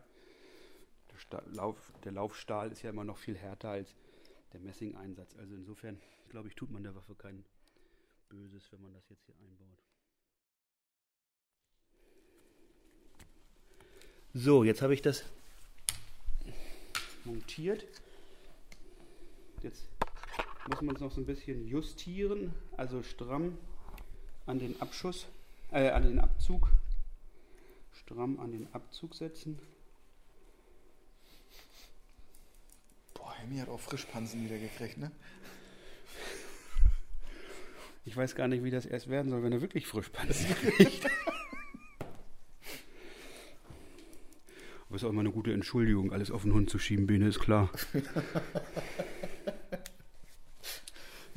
Der, 1.33 1.43
Lauf, 1.53 1.93
der 2.05 2.13
Laufstahl 2.13 2.73
ist 2.73 2.83
ja 2.83 2.91
immer 2.91 3.05
noch 3.05 3.19
viel 3.19 3.37
härter 3.37 3.71
als 3.71 3.95
der 4.53 4.61
Messing-Einsatz. 4.61 5.37
Also 5.37 5.55
insofern, 5.55 6.01
glaube 6.29 6.49
ich, 6.49 6.55
tut 6.55 6.71
man 6.71 6.83
der 6.83 6.95
Waffe 6.95 7.15
kein 7.15 7.45
Böses, 8.29 8.71
wenn 8.73 8.81
man 8.81 8.93
das 8.95 9.09
jetzt 9.11 9.25
hier 9.27 9.35
einbaut. 9.37 9.79
So, 14.33 14.65
jetzt 14.65 14.81
habe 14.83 14.95
ich 14.95 15.03
das 15.03 15.25
montiert. 17.25 17.85
Jetzt 19.63 19.89
muss 20.71 20.83
man 20.83 20.95
es 20.95 21.01
noch 21.01 21.11
so 21.11 21.21
ein 21.21 21.27
bisschen 21.27 21.67
justieren, 21.67 22.55
also 22.77 23.03
stramm 23.03 23.59
an 24.47 24.61
den 24.61 24.81
Abschuss, 24.81 25.27
äh, 25.73 25.89
an 25.91 26.05
den 26.05 26.21
Abzug, 26.21 26.71
stramm 27.93 28.39
an 28.39 28.53
den 28.53 28.73
Abzug 28.73 29.17
setzen. 29.17 29.59
Boah, 33.15 33.35
Hemi 33.35 33.59
hat 33.59 33.69
auch 33.69 33.81
Frischpansen 33.81 34.45
wieder 34.45 34.59
gekriegt, 34.59 34.97
ne? 34.97 35.11
Ich 38.05 38.17
weiß 38.17 38.37
gar 38.37 38.47
nicht, 38.47 38.63
wie 38.63 38.71
das 38.71 38.87
erst 38.87 39.09
werden 39.09 39.31
soll, 39.31 39.43
wenn 39.43 39.53
er 39.53 39.61
wirklich 39.61 39.89
Frischpansen 39.89 40.55
kriegt. 40.55 41.05
Aber 44.87 44.97
ist 44.97 45.05
auch 45.05 45.11
immer 45.11 45.21
eine 45.21 45.33
gute 45.33 45.53
Entschuldigung, 45.53 46.13
alles 46.13 46.31
auf 46.31 46.43
den 46.43 46.55
Hund 46.55 46.71
zu 46.71 46.79
schieben, 46.79 47.09
Bene, 47.09 47.27
ist 47.27 47.41
klar. 47.41 47.71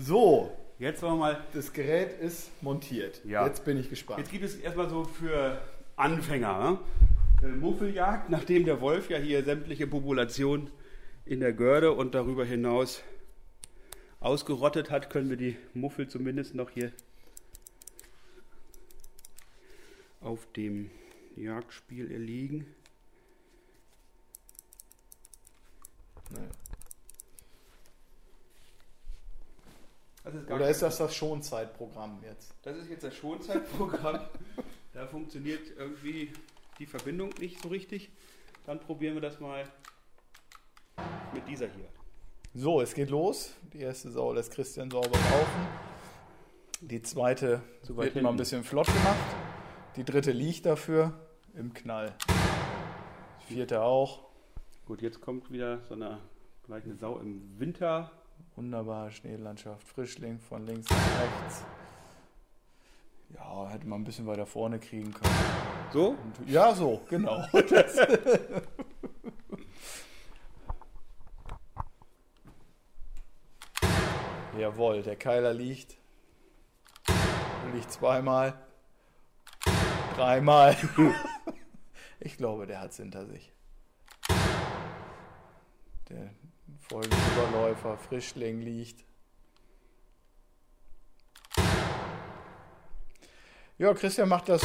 So, 0.06 0.52
Jetzt 0.80 1.02
wollen 1.02 1.14
wir 1.14 1.20
mal. 1.20 1.44
das 1.54 1.72
Gerät 1.72 2.20
ist 2.20 2.52
montiert. 2.62 3.22
Ja. 3.24 3.48
Jetzt 3.48 3.64
bin 3.64 3.78
ich 3.78 3.90
gespannt. 3.90 4.20
Jetzt 4.20 4.32
gibt 4.32 4.44
es 4.44 4.56
erstmal 4.56 4.90
so 4.90 5.06
für 5.06 5.62
Anfänger 5.96 6.80
ne? 7.42 7.48
Äh, 7.48 7.56
Muffeljagd, 7.56 8.30
nachdem 8.30 8.66
der 8.66 8.82
Wolf 8.82 9.10
ja 9.10 9.18
hier 9.18 9.46
sämtliche 9.46 9.88
Population 9.88 10.70
in 11.26 11.40
der 11.40 11.54
Görde 11.54 11.94
und 11.94 12.16
darüber 12.16 12.44
hinaus 12.44 13.02
ausgerottet 14.20 14.92
hat, 14.92 15.10
können 15.10 15.30
wir 15.30 15.38
die 15.38 15.56
Muffel 15.74 16.10
zumindest 16.10 16.54
noch 16.54 16.70
hier 16.70 16.92
auf 20.20 20.46
dem 20.52 20.92
Jagdspiel 21.38 22.12
erliegen. 22.12 22.66
Nee. 26.30 26.63
Ist 30.26 30.50
Oder 30.50 30.70
ist 30.70 30.82
das 30.82 30.98
das 30.98 31.16
Schonzeitprogramm 31.16 32.20
jetzt? 32.24 32.54
Das 32.64 32.78
ist 32.78 32.90
jetzt 32.90 33.04
das 33.04 33.16
Schonzeitprogramm. 33.16 34.20
da 34.94 35.08
funktioniert 35.08 35.62
irgendwie 35.78 36.32
die 36.80 36.86
Verbindung 36.86 37.30
nicht 37.40 37.62
so 37.62 37.70
richtig. 37.70 38.10
Dann 38.66 38.80
probieren 38.80 39.16
wir 39.16 39.22
das 39.22 39.40
mal 39.40 39.66
mit 41.34 41.48
dieser 41.48 41.68
hier. 41.68 41.90
So, 42.54 42.82
es 42.82 42.94
geht 42.94 43.10
los. 43.10 43.54
Die 43.74 43.80
erste 43.80 44.12
Sau 44.12 44.32
lässt 44.32 44.52
Christian 44.52 44.90
sauber 44.90 45.10
laufen. 45.10 45.68
Die 46.82 47.02
zweite 47.02 47.62
Zu 47.82 47.98
weit 47.98 48.14
wird 48.14 48.24
mal 48.24 48.30
ein 48.30 48.38
bisschen 48.38 48.64
flott 48.64 48.88
gemacht. 48.88 49.36
Die 49.96 50.04
dritte 50.04 50.32
liegt 50.32 50.66
dafür 50.66 51.14
im 51.56 51.74
Knall. 51.74 52.14
Die 53.42 53.56
vierte 53.56 53.82
auch. 53.82 54.26
Gut, 54.86 55.02
jetzt 55.02 55.22
kommt 55.22 55.52
wieder 55.52 55.82
so 55.88 55.96
eine, 55.96 56.20
gleich 56.64 56.84
eine 56.84 56.96
Sau 56.96 57.20
im 57.20 57.60
Winter. 57.60 58.12
Wunderbare 58.56 59.12
Schneelandschaft. 59.12 59.88
Frischling 59.88 60.40
von 60.40 60.66
links 60.66 60.90
nach 60.90 61.22
rechts. 61.22 61.64
Ja, 63.30 63.68
hätte 63.70 63.88
man 63.88 64.02
ein 64.02 64.04
bisschen 64.04 64.28
weiter 64.28 64.46
vorne 64.46 64.80
kriegen 64.80 65.14
können. 65.14 65.34
So, 65.92 66.10
Und, 66.10 66.50
ja, 66.50 66.74
so, 66.74 67.02
genau. 67.10 67.46
Jawohl, 74.58 75.02
der 75.02 75.16
Keiler 75.16 75.54
liegt. 75.54 75.98
Liegt 77.74 77.92
zweimal. 77.92 78.54
Dreimal. 80.16 80.78
Ich 82.26 82.38
glaube, 82.38 82.66
der 82.66 82.80
hat 82.80 82.92
es 82.92 82.98
hinter 82.98 83.26
sich. 83.26 83.52
der 86.08 86.30
folgende 86.84 87.18
Überläufer, 87.34 87.98
Frischling 87.98 88.62
liegt. 88.62 89.04
Ja, 93.78 93.94
Christian 93.94 94.30
macht 94.30 94.50
das 94.50 94.62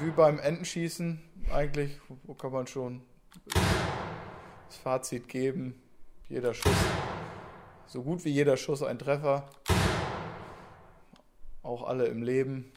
wie 0.00 0.10
beim 0.10 0.38
Entenschießen 0.38 1.20
eigentlich. 1.52 2.00
Wo 2.24 2.34
kann 2.34 2.52
man 2.52 2.66
schon 2.66 3.02
das 3.46 4.76
Fazit 4.78 5.28
geben? 5.28 5.82
Jeder 6.28 6.54
Schuss, 6.54 6.76
so 7.86 8.02
gut 8.02 8.24
wie 8.24 8.30
jeder 8.30 8.56
Schuss 8.56 8.82
ein 8.82 8.98
Treffer. 8.98 9.50
Auch 11.62 11.82
alle 11.86 12.06
im 12.06 12.22
Leben. 12.22 12.72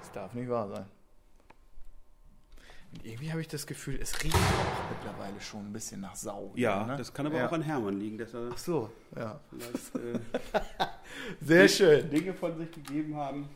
Das 0.00 0.12
darf 0.12 0.34
nicht 0.34 0.48
wahr 0.48 0.68
sein. 0.68 0.86
Und 2.94 3.04
irgendwie 3.04 3.30
habe 3.30 3.40
ich 3.40 3.48
das 3.48 3.66
Gefühl, 3.66 3.98
es 4.00 4.22
riecht 4.22 4.34
auch 4.36 4.90
mittlerweile 4.90 5.40
schon 5.40 5.66
ein 5.66 5.72
bisschen 5.72 6.00
nach 6.00 6.14
Sau. 6.14 6.52
Ja, 6.54 6.84
ne? 6.86 6.96
das 6.96 7.12
kann 7.12 7.26
aber 7.26 7.38
Ja. 7.38 7.48
auch 7.48 7.52
an 7.52 7.62
Hermann 7.62 7.98
liegen, 7.98 8.18
dass 8.18 8.32
er 8.34 8.50
Ach 8.52 8.58
so, 8.58 8.90
ja. 9.16 9.40
äh, 9.94 10.18
Sehr 11.44 11.68
schön. 11.68 12.08
Dinge 12.10 12.34
von 12.34 12.56
sich 12.56 12.70
gegeben 12.70 13.16
haben, 13.16 13.48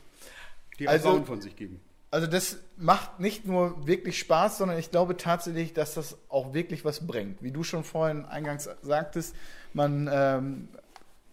die 0.79 0.89
Also- 0.89 1.09
auch 1.09 1.13
Sauen 1.15 1.25
von 1.25 1.41
sich 1.41 1.55
geben. 1.57 1.81
Also 2.11 2.27
das 2.27 2.57
macht 2.79 3.21
nicht 3.21 3.45
nur 3.47 3.87
wirklich 3.87 4.19
Spaß, 4.19 4.59
sondern 4.59 4.79
ich 4.79 4.91
glaube 4.91 5.17
tatsächlich, 5.19 5.75
dass 5.75 5.93
das 5.93 6.17
auch 6.31 6.55
wirklich 6.55 6.83
was 6.85 7.07
bringt. 7.07 7.43
Wie 7.43 7.53
du 7.53 7.63
schon 7.63 7.85
vorhin 7.85 8.25
eingangs 8.25 8.67
sagtest, 8.81 9.37
man 9.75 10.09
ähm, 10.11 10.69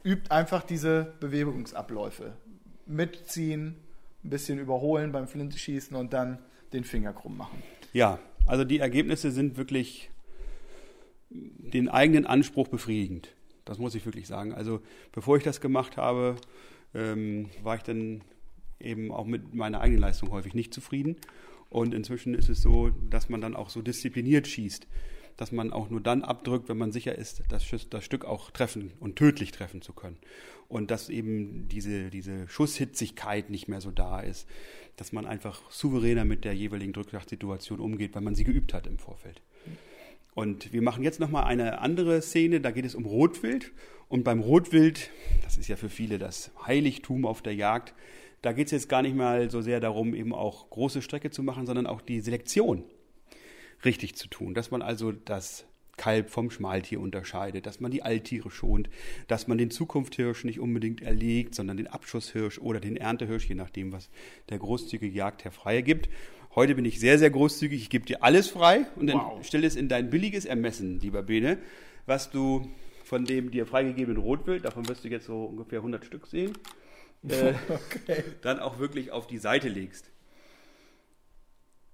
übt 0.04 0.30
einfach 0.32 0.64
diese 0.64 1.14
Bewegungsabläufe. 1.22 2.34
Mitziehen, 2.88 3.78
ein 4.26 4.30
bisschen 4.30 4.60
überholen 4.60 5.14
beim 5.14 5.30
Flinteschießen 5.30 5.96
und 5.96 6.12
dann 6.12 6.40
den 6.74 6.84
Finger 6.84 7.14
krumm 7.14 7.38
machen. 7.38 7.64
Ja, 7.96 8.20
also 8.46 8.66
die 8.66 8.80
Ergebnisse 8.80 9.32
sind 9.32 9.56
wirklich 9.56 10.10
den 11.30 11.88
eigenen 11.88 12.26
Anspruch 12.26 12.68
befriedigend. 12.68 13.34
Das 13.64 13.80
muss 13.80 13.96
ich 13.96 14.06
wirklich 14.06 14.28
sagen. 14.28 14.54
Also 14.54 14.82
bevor 15.14 15.38
ich 15.38 15.44
das 15.44 15.62
gemacht 15.62 15.96
habe, 15.96 16.36
ähm, 16.94 17.50
war 17.64 17.78
ich 17.78 17.84
dann 17.84 18.20
eben 18.82 19.14
auch 19.14 19.26
mit 19.26 19.56
meiner 19.56 19.80
eigenen 19.80 20.02
Leistung 20.02 20.32
häufig 20.32 20.54
nicht 20.54 20.74
zufrieden. 20.74 21.16
Und 21.70 21.94
inzwischen 21.94 22.34
ist 22.34 22.50
es 22.50 22.62
so, 22.62 22.90
dass 23.10 23.30
man 23.30 23.40
dann 23.40 23.56
auch 23.56 23.70
so 23.70 23.82
diszipliniert 23.82 24.46
schießt, 24.46 24.88
dass 25.38 25.52
man 25.52 25.74
auch 25.74 25.90
nur 25.90 26.02
dann 26.02 26.24
abdrückt, 26.24 26.70
wenn 26.70 26.78
man 26.78 26.92
sicher 26.92 27.18
ist, 27.18 27.44
das, 27.50 27.66
Schuss, 27.66 27.90
das 27.90 28.06
Stück 28.06 28.26
auch 28.26 28.52
treffen 28.52 28.92
und 29.00 29.16
tödlich 29.18 29.52
treffen 29.52 29.82
zu 29.82 29.94
können. 29.94 30.18
Und 30.68 30.92
dass 30.92 31.10
eben 31.10 31.68
diese, 31.68 32.10
diese 32.10 32.48
Schusshitzigkeit 32.48 33.50
nicht 33.50 33.68
mehr 33.68 33.82
so 33.82 33.92
da 33.92 34.22
ist, 34.22 34.48
dass 34.96 35.12
man 35.12 35.26
einfach 35.26 35.70
souveräner 35.70 36.26
mit 36.26 36.46
der 36.46 36.54
jeweiligen 36.54 36.94
Drückjagdsituation 36.94 37.80
umgeht, 37.80 38.16
weil 38.16 38.22
man 38.22 38.36
sie 38.36 38.46
geübt 38.46 38.74
hat 38.74 38.88
im 38.88 38.98
Vorfeld. 38.98 39.42
Und 40.34 40.74
wir 40.74 40.82
machen 40.82 41.04
jetzt 41.04 41.20
nochmal 41.20 41.46
eine 41.46 41.80
andere 41.80 42.22
Szene, 42.22 42.62
da 42.62 42.72
geht 42.72 42.86
es 42.86 42.96
um 42.96 43.06
Rotwild. 43.06 43.72
Und 44.08 44.24
beim 44.24 44.40
Rotwild, 44.40 45.10
das 45.44 45.58
ist 45.58 45.68
ja 45.68 45.76
für 45.76 45.90
viele 45.90 46.18
das 46.18 46.52
Heiligtum 46.66 47.26
auf 47.26 47.42
der 47.42 47.56
Jagd, 47.56 47.94
da 48.42 48.54
geht 48.54 48.68
es 48.68 48.72
jetzt 48.72 48.90
gar 48.90 49.02
nicht 49.02 49.16
mal 49.16 49.50
so 49.50 49.62
sehr 49.62 49.80
darum, 49.80 50.14
eben 50.14 50.34
auch 50.34 50.70
große 50.70 51.02
Strecke 51.02 51.32
zu 51.32 51.42
machen, 51.42 51.66
sondern 51.66 51.88
auch 51.88 52.02
die 52.02 52.22
Selektion 52.22 52.84
richtig 53.86 54.16
zu 54.16 54.28
tun. 54.28 54.54
Dass 54.54 54.72
man 54.72 54.82
also 54.82 55.12
das 55.12 55.66
Kalb 55.98 56.30
vom 56.30 56.52
Schmaltier 56.52 57.00
unterscheidet, 57.00 57.66
dass 57.66 57.80
man 57.80 57.92
die 57.92 58.04
Alttiere 58.04 58.52
schont, 58.52 58.90
dass 59.28 59.48
man 59.48 59.58
den 59.58 59.72
Zukunftshirsch 59.72 60.44
nicht 60.44 60.60
unbedingt 60.60 61.02
erlegt, 61.02 61.56
sondern 61.56 61.78
den 61.78 61.88
Abschusshirsch 61.88 62.60
oder 62.60 62.80
den 62.80 62.98
Erntehirsch, 62.98 63.48
je 63.48 63.56
nachdem, 63.56 63.94
was 63.94 64.10
der 64.50 64.58
großzügige 64.60 65.16
Jagdherr 65.16 65.52
frei 65.52 65.82
gibt. 65.82 66.10
Heute 66.54 66.76
bin 66.76 66.86
ich 66.86 67.00
sehr, 67.00 67.20
sehr 67.20 67.30
großzügig. 67.30 67.82
Ich 67.82 67.90
gebe 67.90 68.06
dir 68.06 68.24
alles 68.24 68.50
frei 68.50 68.86
und 68.96 69.08
dann 69.08 69.18
Wow. 69.18 69.46
stell 69.46 69.64
es 69.64 69.76
in 69.76 69.88
dein 69.90 70.10
billiges 70.10 70.46
Ermessen, 70.46 71.00
lieber 71.00 71.24
Bene, 71.24 71.58
was 72.06 72.30
du 72.30 72.70
von 73.04 73.26
dem 73.26 73.52
dir 73.52 73.66
freigegebenen 73.66 74.22
Rotwild, 74.22 74.66
davon 74.66 74.88
wirst 74.88 75.04
du 75.04 75.10
jetzt 75.10 75.26
so 75.28 75.44
ungefähr 75.44 75.80
100 75.80 76.06
Stück 76.06 76.28
sehen, 76.28 76.54
äh, 77.28 77.54
dann 78.42 78.60
auch 78.60 78.80
wirklich 78.80 79.12
auf 79.12 79.28
die 79.28 79.38
Seite 79.38 79.68
legst. 79.70 80.12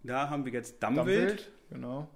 Da 0.04 0.30
haben 0.30 0.46
wir 0.46 0.52
jetzt 0.52 0.82
Dammwild. 0.82 1.08
Dammwild, 1.08 1.52
genau. 1.70 2.08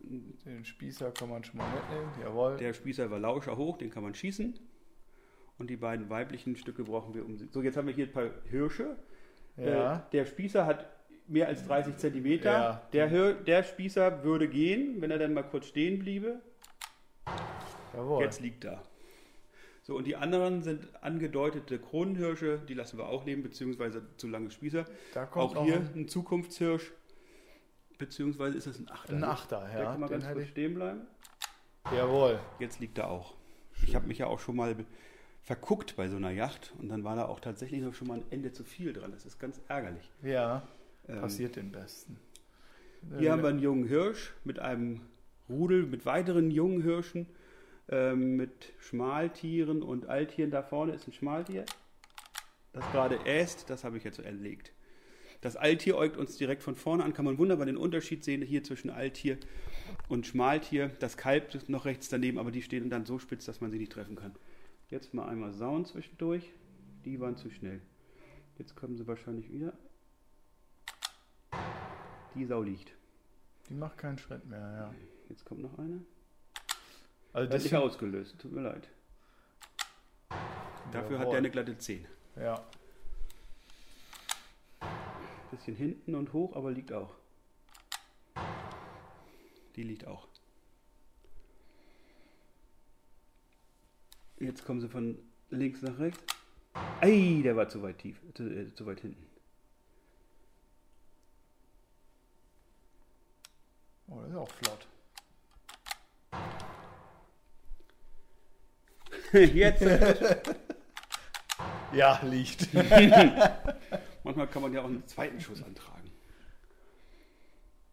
Den 0.00 0.64
Spießer 0.64 1.10
kann 1.12 1.28
man 1.28 1.44
schon 1.44 1.58
mal 1.58 1.68
mitnehmen, 1.70 2.10
jawohl. 2.22 2.56
Der 2.56 2.72
Spießer 2.72 3.10
war 3.10 3.18
lauscher 3.18 3.56
hoch, 3.56 3.76
den 3.76 3.90
kann 3.90 4.02
man 4.02 4.14
schießen. 4.14 4.58
Und 5.58 5.68
die 5.68 5.76
beiden 5.76 6.08
weiblichen 6.08 6.56
Stücke 6.56 6.84
brauchen 6.84 7.14
wir 7.14 7.24
um. 7.26 7.36
So, 7.50 7.62
jetzt 7.62 7.76
haben 7.76 7.86
wir 7.88 7.94
hier 7.94 8.06
ein 8.06 8.12
paar 8.12 8.30
Hirsche. 8.48 8.96
ja, 9.56 9.96
Äh, 9.96 10.00
der 10.12 10.24
Spießer 10.24 10.64
hat 10.64 10.86
mehr 11.26 11.48
als 11.48 11.66
30 11.66 11.96
Zentimeter. 11.96 12.50
Ja. 12.52 12.82
Der, 12.92 13.08
Hir 13.08 13.34
der 13.34 13.62
Spießer 13.64 14.22
würde 14.24 14.48
gehen, 14.48 15.00
wenn 15.00 15.10
er 15.10 15.18
dann 15.18 15.34
mal 15.34 15.42
kurz 15.42 15.66
stehen 15.66 15.98
bliebe. 15.98 16.40
jawohl. 17.94 18.22
Jetzt 18.22 18.40
liegt 18.40 18.64
er. 18.64 18.82
So, 19.88 19.96
und 19.96 20.06
die 20.06 20.16
anderen 20.16 20.62
sind 20.62 20.86
angedeutete 21.02 21.78
Kronenhirsche, 21.78 22.60
die 22.68 22.74
lassen 22.74 22.98
wir 22.98 23.06
auch 23.08 23.24
leben, 23.24 23.42
beziehungsweise 23.42 24.02
zu 24.18 24.28
lange 24.28 24.50
Spießer. 24.50 24.84
da 25.14 25.24
kommt 25.24 25.56
Auch 25.56 25.64
hier 25.64 25.80
ein, 25.94 26.06
Zukunftshirsch, 26.08 26.92
beziehungsweise 27.96 28.58
ist 28.58 28.66
es 28.66 28.78
ein 28.78 28.90
Achter. 28.90 29.14
ein 29.14 29.20
ne? 29.20 29.28
Achter, 29.28 29.66
ja. 29.72 29.84
kann 29.84 30.00
mal 30.00 30.08
Den 30.08 30.20
ganz 30.20 30.30
kurz 30.30 30.44
ich, 30.44 30.50
stehen 30.50 30.74
bleiben. 30.74 31.00
jawohl. 31.90 32.38
Jetzt 32.58 32.80
liegt 32.80 32.98
er 32.98 33.08
auch. 33.08 33.34
Ich 33.82 33.94
habe 33.94 34.06
mich 34.06 34.18
ja 34.18 34.26
auch 34.26 34.40
schon 34.40 34.56
mal 34.56 34.76
verguckt 35.42 35.96
bei 35.96 36.10
so 36.10 36.16
einer 36.16 36.32
Yacht 36.32 36.74
und 36.78 36.90
dann 36.90 37.02
war 37.02 37.16
da 37.16 37.24
auch 37.24 37.40
tatsächlich 37.40 37.80
noch 37.80 37.94
schon 37.94 38.08
mal 38.08 38.18
ein 38.18 38.26
Ende 38.28 38.52
zu 38.52 38.64
viel 38.64 38.92
dran. 38.92 39.10
Das 39.12 39.24
ist 39.24 39.38
ganz 39.38 39.58
ärgerlich. 39.68 40.10
Ja, 40.22 40.68
Ähm, 41.08 41.22
passiert 41.22 41.56
den 41.56 41.72
Besten. 41.72 42.18
Hier 43.16 43.32
haben 43.32 43.40
wir 43.40 43.48
einen 43.48 43.60
jungen 43.60 43.88
Hirsch 43.88 44.34
mit 44.44 44.58
einem 44.58 45.00
Rudel, 45.48 45.86
mit 45.86 46.04
weiteren 46.04 46.50
jungen 46.50 46.82
Hirschen, 46.82 47.26
ähm, 47.88 48.36
mit 48.36 48.72
Schmaltieren 48.78 49.82
und 49.82 50.08
Alttieren. 50.08 50.50
Da 50.50 50.62
vorne 50.62 50.92
ist 50.92 51.06
ein 51.06 51.12
Schmaltier, 51.12 51.64
das 52.72 52.84
gerade 52.92 53.18
äst. 53.26 53.70
Das 53.70 53.84
habe 53.84 53.96
ich 53.96 54.04
jetzt 54.04 54.18
erlegt. 54.18 54.72
Das 55.40 55.56
Alttier 55.56 55.96
äugt 55.96 56.16
uns 56.16 56.36
direkt 56.36 56.62
von 56.62 56.74
vorne 56.74 57.04
an. 57.04 57.12
Kann 57.12 57.24
man 57.24 57.38
wunderbar 57.38 57.66
den 57.66 57.76
Unterschied 57.76 58.24
sehen 58.24 58.42
hier 58.42 58.64
zwischen 58.64 58.90
Alttier 58.90 59.38
und 60.08 60.26
Schmaltier. 60.26 60.90
Das 60.98 61.16
Kalb 61.16 61.54
ist 61.54 61.68
noch 61.68 61.84
rechts 61.84 62.08
daneben, 62.08 62.38
aber 62.38 62.50
die 62.50 62.62
stehen 62.62 62.90
dann 62.90 63.06
so 63.06 63.18
spitz, 63.18 63.44
dass 63.44 63.60
man 63.60 63.70
sie 63.70 63.78
nicht 63.78 63.92
treffen 63.92 64.16
kann. 64.16 64.34
Jetzt 64.88 65.14
mal 65.14 65.28
einmal 65.28 65.52
sauen 65.52 65.84
zwischendurch. 65.84 66.52
Die 67.04 67.20
waren 67.20 67.36
zu 67.36 67.50
schnell. 67.50 67.80
Jetzt 68.58 68.74
kommen 68.74 68.96
sie 68.96 69.06
wahrscheinlich 69.06 69.52
wieder. 69.52 69.72
Die 72.34 72.44
Sau 72.44 72.62
liegt. 72.62 72.92
Die 73.68 73.74
macht 73.74 73.98
keinen 73.98 74.18
Schritt 74.18 74.46
mehr, 74.46 74.58
ja. 74.58 74.94
Jetzt 75.28 75.44
kommt 75.44 75.60
noch 75.60 75.78
eine. 75.78 76.02
Also 77.32 77.50
Das 77.50 77.64
ist 77.64 77.74
ausgelöst, 77.74 78.38
tut 78.38 78.52
mir 78.52 78.62
leid. 78.62 78.88
Dafür 80.92 81.18
hat 81.18 81.26
Jawohl. 81.26 81.30
der 81.30 81.38
eine 81.38 81.50
glatte 81.50 81.76
10. 81.78 82.06
ja. 82.36 82.64
Bisschen 85.50 85.76
hinten 85.76 86.14
und 86.14 86.32
hoch, 86.32 86.54
aber 86.56 86.70
liegt 86.70 86.92
auch. 86.92 87.14
Die 89.76 89.82
liegt 89.82 90.06
auch. 90.06 90.28
Jetzt 94.38 94.64
kommen 94.64 94.80
sie 94.80 94.88
von 94.88 95.18
links 95.50 95.82
nach 95.82 95.98
rechts. 95.98 96.22
Ei, 97.00 97.40
der 97.42 97.56
war 97.56 97.68
zu 97.68 97.82
weit 97.82 97.98
tief, 97.98 98.20
zu, 98.34 98.44
äh, 98.44 98.72
zu 98.74 98.86
weit 98.86 99.00
hinten. 99.00 99.26
Oh, 104.08 104.20
das 104.20 104.30
ist 104.30 104.36
auch 104.36 104.50
flott. 104.50 104.86
Jetzt. 109.32 109.84
Ja, 111.92 112.20
liegt. 112.22 112.72
Manchmal 114.24 114.46
kann 114.46 114.62
man 114.62 114.72
ja 114.74 114.82
auch 114.82 114.86
einen 114.86 115.06
zweiten 115.06 115.40
Schuss 115.40 115.62
antragen. 115.62 116.10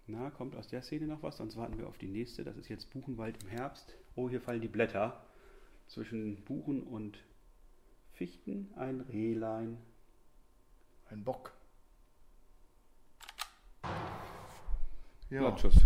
Na, 0.06 0.30
kommt 0.32 0.56
aus 0.56 0.68
der 0.68 0.82
Szene 0.82 1.08
noch 1.08 1.24
was? 1.24 1.38
Sonst 1.38 1.56
warten 1.56 1.78
wir 1.78 1.88
auf 1.88 1.98
die 1.98 2.08
nächste. 2.08 2.44
Das 2.44 2.58
ist 2.58 2.68
jetzt 2.68 2.92
Buchenwald 2.92 3.42
im 3.42 3.50
Herbst. 3.50 3.96
Oh, 4.16 4.30
hier 4.30 4.42
fallen 4.42 4.62
die 4.62 4.68
Blätter. 4.68 5.26
Zwischen 5.88 6.44
Buchen 6.44 6.84
und 6.84 7.18
Fichten 8.14 8.70
ein 8.76 9.02
Rehlein. 9.02 9.78
Ein 11.10 11.24
Bock. 11.24 11.54
Ja, 15.30 15.40
Blattschuss. 15.40 15.86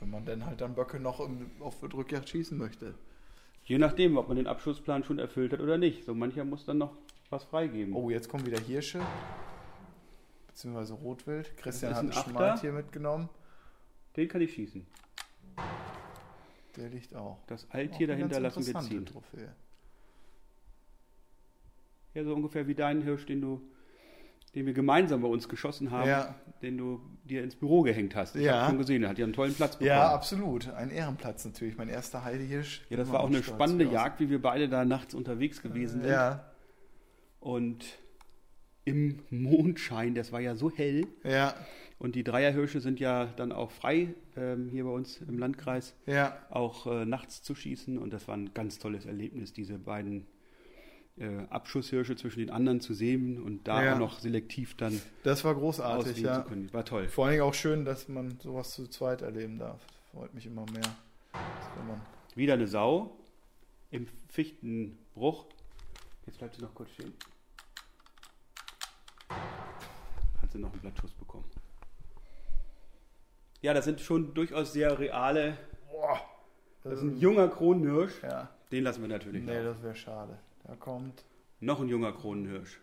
wenn 0.00 0.10
man 0.10 0.24
dann 0.24 0.46
halt 0.46 0.60
dann 0.60 0.74
Böcke 0.74 0.98
noch 0.98 1.20
im, 1.20 1.50
auf 1.60 1.78
der 1.80 1.90
Drückjagd 1.90 2.30
schießen 2.30 2.56
möchte. 2.56 2.94
Je 3.64 3.78
nachdem, 3.78 4.18
ob 4.18 4.28
man 4.28 4.36
den 4.36 4.46
Abschussplan 4.46 5.04
schon 5.04 5.18
erfüllt 5.18 5.52
hat 5.52 5.60
oder 5.60 5.78
nicht. 5.78 6.04
So 6.04 6.14
mancher 6.14 6.44
muss 6.44 6.64
dann 6.66 6.78
noch 6.78 6.96
was 7.30 7.44
freigeben. 7.44 7.94
Oh, 7.94 8.10
jetzt 8.10 8.28
kommen 8.28 8.44
wieder 8.44 8.60
Hirsche. 8.60 9.00
Beziehungsweise 10.48 10.94
Rotwild. 10.94 11.56
Christian 11.56 11.94
hat 11.94 12.04
ist 12.04 12.10
ein 12.10 12.12
ein 12.12 12.18
Achter. 12.18 12.30
Schmaltier 12.30 12.72
mitgenommen. 12.72 13.28
Den 14.16 14.28
kann 14.28 14.40
ich 14.42 14.52
schießen. 14.52 14.86
Der 16.76 16.88
liegt 16.90 17.14
auch. 17.14 17.38
Das 17.46 17.68
Auch 17.70 17.74
Alttier 17.74 18.08
eine 18.08 18.16
dahinter 18.18 18.40
lassen 18.40 18.66
wir 18.66 18.80
ziehen. 18.80 19.06
Trophäe. 19.06 19.54
Ja, 22.12 22.22
so 22.24 22.34
ungefähr 22.34 22.66
wie 22.68 22.74
deinen 22.74 23.02
Hirsch, 23.02 23.26
den 23.26 23.40
du 23.40 23.60
den 24.54 24.66
wir 24.66 24.72
gemeinsam 24.72 25.20
bei 25.22 25.28
uns 25.28 25.48
geschossen 25.48 25.90
haben, 25.90 26.08
Ja. 26.08 26.34
den 26.62 26.76
du 26.78 27.00
dir 27.24 27.42
ins 27.42 27.56
Büro 27.56 27.82
gehängt 27.82 28.14
hast. 28.14 28.36
Ich 28.36 28.44
Ja. 28.44 28.60
habe 28.62 28.70
schon 28.70 28.78
gesehen, 28.78 29.00
der 29.00 29.10
hat 29.10 29.18
ja 29.18 29.24
einen 29.24 29.32
tollen 29.32 29.54
Platz 29.54 29.72
bekommen. 29.76 29.88
Ja, 29.88 30.12
absolut. 30.14 30.68
Ein 30.70 30.90
Ehrenplatz 30.90 31.44
natürlich. 31.44 31.76
Mein 31.76 31.88
erster 31.88 32.24
Heidehirsch. 32.24 32.84
Ja, 32.90 32.96
das 32.96 33.10
war 33.10 33.20
auch 33.20 33.28
eine 33.28 33.42
spannende. 33.42 33.84
Jagd, 33.86 34.20
wie 34.20 34.30
wir 34.30 34.40
beide 34.42 34.68
da 34.68 34.84
nachts 34.84 35.14
unterwegs 35.14 35.62
gewesen 35.62 36.02
sind. 36.02 36.10
Ja, 36.10 36.44
Und 37.40 37.84
im 38.84 39.20
Mondschein, 39.30 40.14
das 40.14 40.32
war 40.32 40.40
ja 40.40 40.54
so 40.56 40.70
hell. 40.70 41.06
ja, 41.24 41.54
Und 41.98 42.14
die 42.16 42.24
Dreierhirsche 42.24 42.80
sind 42.80 43.00
ja 43.00 43.26
dann 43.36 43.50
auch 43.52 43.70
frei 43.70 44.14
ähm, 44.36 44.68
hier 44.68 44.84
bei 44.84 44.90
uns 44.90 45.18
im 45.22 45.38
Landkreis, 45.38 45.94
ja. 46.06 46.36
auch 46.50 46.86
äh, 46.86 47.04
nachts 47.06 47.42
zu 47.42 47.54
schießen. 47.54 47.96
Und 47.98 48.12
das 48.12 48.28
war 48.28 48.36
ein 48.36 48.52
ganz 48.52 48.78
tolles 48.78 49.06
Erlebnis, 49.06 49.52
diese 49.54 49.78
beiden 49.78 50.26
äh, 51.16 51.46
Abschusshirsche 51.50 52.16
zwischen 52.16 52.40
den 52.40 52.50
anderen 52.50 52.80
zu 52.80 52.92
sehen 52.94 53.40
und 53.42 53.68
da 53.68 53.82
Ja. 53.84 53.94
auch 53.94 53.98
noch 53.98 54.18
selektiv 54.18 54.76
dann 54.76 55.00
Das 55.22 55.44
war 55.44 55.54
großartig, 55.54 56.18
ja. 56.18 56.42
zu 56.42 56.48
können. 56.48 56.72
War 56.72 56.84
toll. 56.84 57.08
Vor 57.08 57.26
allen 57.26 57.32
Dingen 57.34 57.44
auch 57.44 57.54
schön, 57.54 57.84
dass 57.84 58.08
man 58.08 58.38
sowas 58.40 58.72
zu 58.72 58.88
zweit 58.88 59.22
erleben 59.22 59.58
darf. 59.58 59.80
Freut 60.12 60.34
mich 60.34 60.46
immer 60.46 60.66
mehr. 60.72 60.82
Das 61.32 62.36
Wieder 62.36 62.54
eine 62.54 62.66
Sau 62.66 63.16
im 63.90 64.06
Fichtenbruch. 64.28 65.46
Jetzt 66.26 66.38
bleibt 66.38 66.54
sie 66.56 66.62
noch 66.62 66.74
kurz 66.74 66.90
stehen. 66.90 67.12
Hat 69.28 70.50
sie 70.52 70.58
noch 70.58 70.72
einen 70.72 70.80
Blattschuss 70.80 71.12
bekommen. 71.12 71.44
Ja, 73.62 73.72
das 73.72 73.84
sind 73.84 74.00
schon 74.00 74.34
durchaus 74.34 74.72
sehr 74.72 74.98
reale. 74.98 75.56
Boah. 75.90 76.20
Das 76.82 76.94
ist 76.94 77.02
ein 77.02 77.18
junger 77.18 77.48
Kronenhirsch. 77.48 78.22
Ja. 78.22 78.50
Den 78.70 78.84
lassen 78.84 79.00
wir 79.00 79.08
natürlich. 79.08 79.42
Nee, 79.44 79.58
auch. 79.60 79.64
das 79.64 79.82
wäre 79.82 79.94
schade. 79.96 80.38
Da 80.64 80.74
kommt. 80.76 81.24
Noch 81.60 81.80
ein 81.80 81.88
junger 81.88 82.12
Kronenhirsch. 82.12 82.80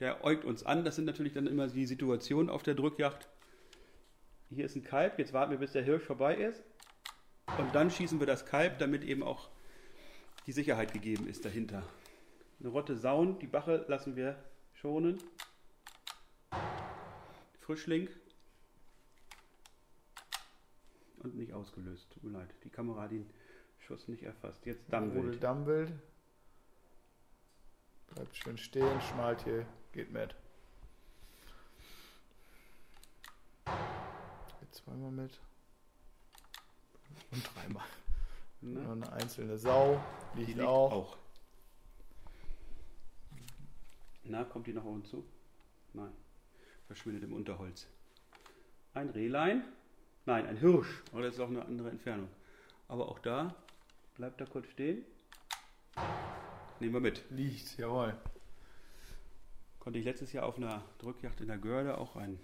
Der 0.00 0.24
äugt 0.24 0.44
uns 0.44 0.64
an. 0.64 0.84
Das 0.84 0.96
sind 0.96 1.04
natürlich 1.04 1.32
dann 1.32 1.46
immer 1.46 1.68
die 1.68 1.86
Situationen 1.86 2.50
auf 2.50 2.62
der 2.62 2.74
Drückjagd. 2.74 3.28
Hier 4.50 4.64
ist 4.64 4.76
ein 4.76 4.84
Kalb. 4.84 5.18
Jetzt 5.18 5.32
warten 5.32 5.52
wir, 5.52 5.58
bis 5.58 5.72
der 5.72 5.82
Hirsch 5.82 6.04
vorbei 6.04 6.36
ist. 6.36 6.62
Und 7.58 7.74
dann 7.74 7.90
schießen 7.90 8.18
wir 8.18 8.26
das 8.26 8.46
Kalb, 8.46 8.78
damit 8.78 9.04
eben 9.04 9.22
auch 9.22 9.48
die 10.46 10.52
Sicherheit 10.52 10.92
gegeben 10.92 11.26
ist 11.28 11.44
dahinter. 11.44 11.82
Eine 12.60 12.68
Rotte 12.68 12.96
Sauen, 12.96 13.38
die 13.38 13.46
Bache 13.46 13.84
lassen 13.88 14.16
wir 14.16 14.36
schonen. 14.72 15.18
Frischling. 17.60 18.08
Und 21.18 21.36
nicht 21.36 21.52
ausgelöst. 21.52 22.10
Tut 22.10 22.24
mir 22.24 22.30
leid. 22.30 22.54
Die 22.64 22.70
Kamera 22.70 23.02
hat 23.02 23.12
den 23.12 23.30
Schuss 23.78 24.08
nicht 24.08 24.22
erfasst. 24.22 24.66
Jetzt 24.66 24.92
Dammwild. 24.92 25.42
Dammwild. 25.42 25.92
Bleibt 28.12 28.36
schön 28.36 28.58
stehen, 28.58 29.00
schmalt 29.00 29.42
hier, 29.44 29.66
geht 29.92 30.12
mit. 30.12 30.34
Geht 33.64 34.74
zweimal 34.74 35.10
mit. 35.10 35.40
Und 37.30 37.50
dreimal. 37.54 37.86
Na? 38.60 38.80
Noch 38.80 38.92
eine 38.92 39.12
einzelne 39.12 39.58
Sau. 39.58 40.00
Die 40.34 40.40
Liegt, 40.40 40.48
liegt 40.56 40.60
auch. 40.62 40.92
auch. 40.92 41.16
Na, 44.24 44.44
kommt 44.44 44.66
die 44.66 44.72
noch 44.72 44.84
auf 44.84 44.92
uns 44.92 45.10
zu? 45.10 45.24
Nein. 45.92 46.12
Verschwindet 46.86 47.24
im 47.24 47.32
Unterholz. 47.32 47.86
Ein 48.94 49.10
Rehlein? 49.10 49.64
Nein, 50.26 50.46
ein 50.46 50.56
Hirsch. 50.56 51.02
Aber 51.12 51.22
das 51.22 51.34
ist 51.34 51.40
auch 51.40 51.48
eine 51.48 51.64
andere 51.64 51.90
Entfernung. 51.90 52.28
Aber 52.88 53.08
auch 53.08 53.18
da 53.18 53.54
bleibt 54.16 54.40
er 54.40 54.46
kurz 54.46 54.66
stehen. 54.68 55.04
Nehmen 56.84 56.96
wir 56.96 57.00
mit. 57.00 57.24
Liegt, 57.30 57.78
jawohl. 57.78 58.14
Konnte 59.78 59.98
ich 59.98 60.04
letztes 60.04 60.34
Jahr 60.34 60.44
auf 60.44 60.58
einer 60.58 60.84
Drückjagd 60.98 61.40
in 61.40 61.46
der 61.46 61.56
Görde 61.56 61.96
auch 61.96 62.14
einen 62.14 62.38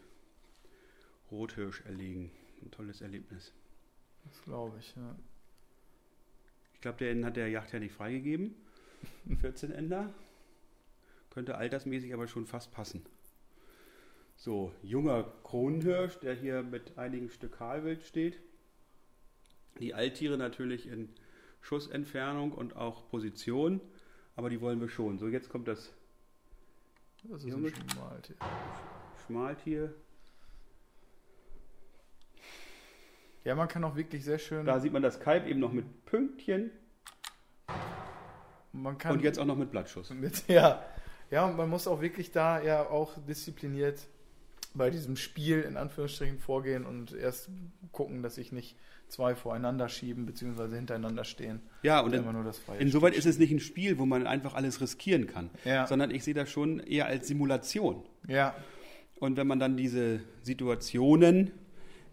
Rothirsch 1.31 1.83
erlegen. 1.83 2.31
Ein 2.63 2.71
tolles 2.71 3.03
Erlebnis. 3.03 3.53
Das 4.25 4.43
glaube 4.45 4.79
ich, 4.79 4.97
ja. 4.97 5.15
Ich 6.73 6.81
glaube, 6.81 6.97
den 6.97 7.23
hat 7.27 7.37
der 7.37 7.51
Jagdherr 7.51 7.81
nicht 7.81 7.93
freigegeben. 7.93 8.55
14 9.43 9.73
Ender. 9.73 10.11
Könnte 11.29 11.57
altersmäßig 11.57 12.15
aber 12.15 12.27
schon 12.27 12.47
fast 12.47 12.73
passen. 12.73 13.05
So, 14.37 14.73
junger 14.83 15.31
Kronenhirsch, 15.45 16.19
der 16.21 16.33
hier 16.33 16.63
mit 16.63 16.97
einigen 16.97 17.29
Stück 17.29 17.59
Kahlwild 17.59 18.05
steht. 18.05 18.41
Die 19.81 19.93
Alttiere 19.93 20.39
natürlich 20.39 20.87
in 20.87 21.11
Schussentfernung 21.61 22.53
und 22.53 22.75
auch 22.75 23.07
Position, 23.11 23.83
aber 24.41 24.49
die 24.49 24.63
wollen 24.63 24.81
wir 24.81 24.89
schon. 24.89 25.19
So, 25.19 25.29
jetzt 25.29 25.51
kommt 25.51 25.69
das 25.69 25.93
Das 27.25 27.45
ist 27.45 27.51
Junge. 27.51 27.69
ein 27.69 27.91
Schmaltier. 27.91 28.37
Schmaltier. 29.27 29.95
Ja, 33.45 33.55
man 33.55 33.69
kann 33.69 33.85
auch 33.85 33.97
wirklich 33.97 34.25
sehr 34.25 34.39
schön. 34.39 34.65
Da 34.65 34.81
sieht 34.81 34.95
man 34.95 35.03
das 35.03 35.21
Kalb 35.21 35.47
eben 35.47 35.61
noch 35.61 35.73
mit 35.73 36.07
Pünktchen 36.07 36.71
man 38.73 38.97
kann 38.97 39.13
und 39.13 39.23
jetzt 39.23 39.39
auch 39.39 39.45
noch 39.45 39.57
mit 39.57 39.73
Blattschuss. 39.73 40.09
Mit, 40.09 40.43
ja. 40.49 40.87
ja, 41.31 41.45
und 41.45 41.59
man 41.59 41.69
muss 41.69 41.87
auch 41.87 42.01
wirklich 42.01 42.33
da 42.33 42.63
ja 42.63 42.89
auch 42.89 43.19
diszipliniert 43.29 44.01
bei 44.75 44.91
diesem 44.91 45.17
Spiel 45.17 45.61
in 45.63 45.77
Anführungsstrichen 45.77 46.39
vorgehen 46.39 46.85
und 46.87 47.13
erst 47.13 47.49
gucken, 47.93 48.23
dass 48.23 48.37
sich 48.37 48.53
nicht 48.53 48.77
zwei 49.09 49.35
voreinander 49.35 49.89
schieben 49.89 50.25
bzw. 50.27 50.77
hintereinander 50.77 51.25
stehen. 51.25 51.61
Ja, 51.83 52.01
und 52.01 52.13
immer 52.15 52.33
nur 52.33 52.45
das 52.45 52.59
freie 52.59 52.79
insoweit 52.79 53.15
ist 53.17 53.27
es 53.27 53.39
nicht 53.39 53.51
ein 53.51 53.59
Spiel, 53.61 53.99
wo 53.99 54.07
man 54.07 54.27
einfach 54.27 54.55
alles 54.55 54.81
riskieren 54.81 55.27
kann, 55.27 55.51
Ja. 55.65 55.87
sondern 55.89 56.13
ich 56.13 56.23
sehe 56.23 56.35
das 56.35 56.49
schon 56.51 56.79
eher 56.81 57.07
als 57.07 57.27
Simulation. 57.27 58.05
Ja, 58.29 58.55
Und 59.19 59.37
wenn 59.37 59.47
man 59.49 59.59
dann 59.59 59.77
diese 59.77 60.21
Situationen 60.43 61.51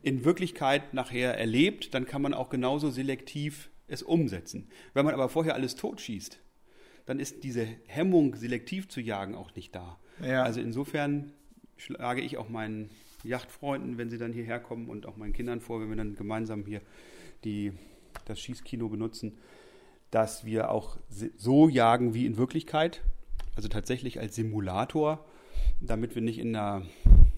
in 0.02 0.26
Wirklichkeit 0.26 0.94
nachher 0.94 1.38
erlebt, 1.38 1.94
dann 1.94 2.06
kann 2.06 2.22
man 2.22 2.34
auch 2.34 2.50
genauso 2.50 2.90
selektiv 2.90 3.70
es 3.88 4.04
umsetzen. 4.04 4.68
Wenn 4.94 5.06
man 5.06 5.14
aber 5.14 5.30
vorher 5.30 5.54
alles 5.56 5.76
totschießt, 5.76 6.40
dann 7.06 7.20
ist 7.20 7.44
diese 7.44 7.66
Hemmung, 7.88 8.36
selektiv 8.36 8.90
zu 8.90 9.00
jagen, 9.00 9.36
auch 9.36 9.56
nicht 9.56 9.74
da. 9.76 9.98
Ja. 10.22 10.44
Also 10.44 10.60
insofern 10.60 11.32
schlage 11.78 12.22
ich 12.22 12.38
auch 12.38 12.50
meinen 12.50 12.90
Yachtfreunden, 13.24 13.98
wenn 13.98 14.10
sie 14.10 14.18
dann 14.18 14.34
hierher 14.34 14.60
kommen 14.60 14.90
und 14.90 15.06
auch 15.06 15.18
meinen 15.18 15.34
Kindern 15.34 15.62
vor, 15.62 15.82
wenn 15.82 15.90
wir 15.90 15.96
dann 15.96 16.16
gemeinsam 16.16 16.66
hier 16.66 16.82
die, 17.44 17.74
das 18.26 18.40
Schießkino 18.40 18.90
benutzen, 18.90 19.38
dass 20.12 20.46
wir 20.46 20.72
auch 20.72 20.98
so 21.38 21.70
jagen 21.70 22.14
wie 22.14 22.26
in 22.26 22.38
Wirklichkeit, 22.38 23.02
also 23.56 23.68
tatsächlich 23.68 24.20
als 24.20 24.36
Simulator, 24.36 25.26
damit 25.82 26.16
wir 26.16 26.22
nicht 26.22 26.40
in 26.40 26.54
der 26.54 26.84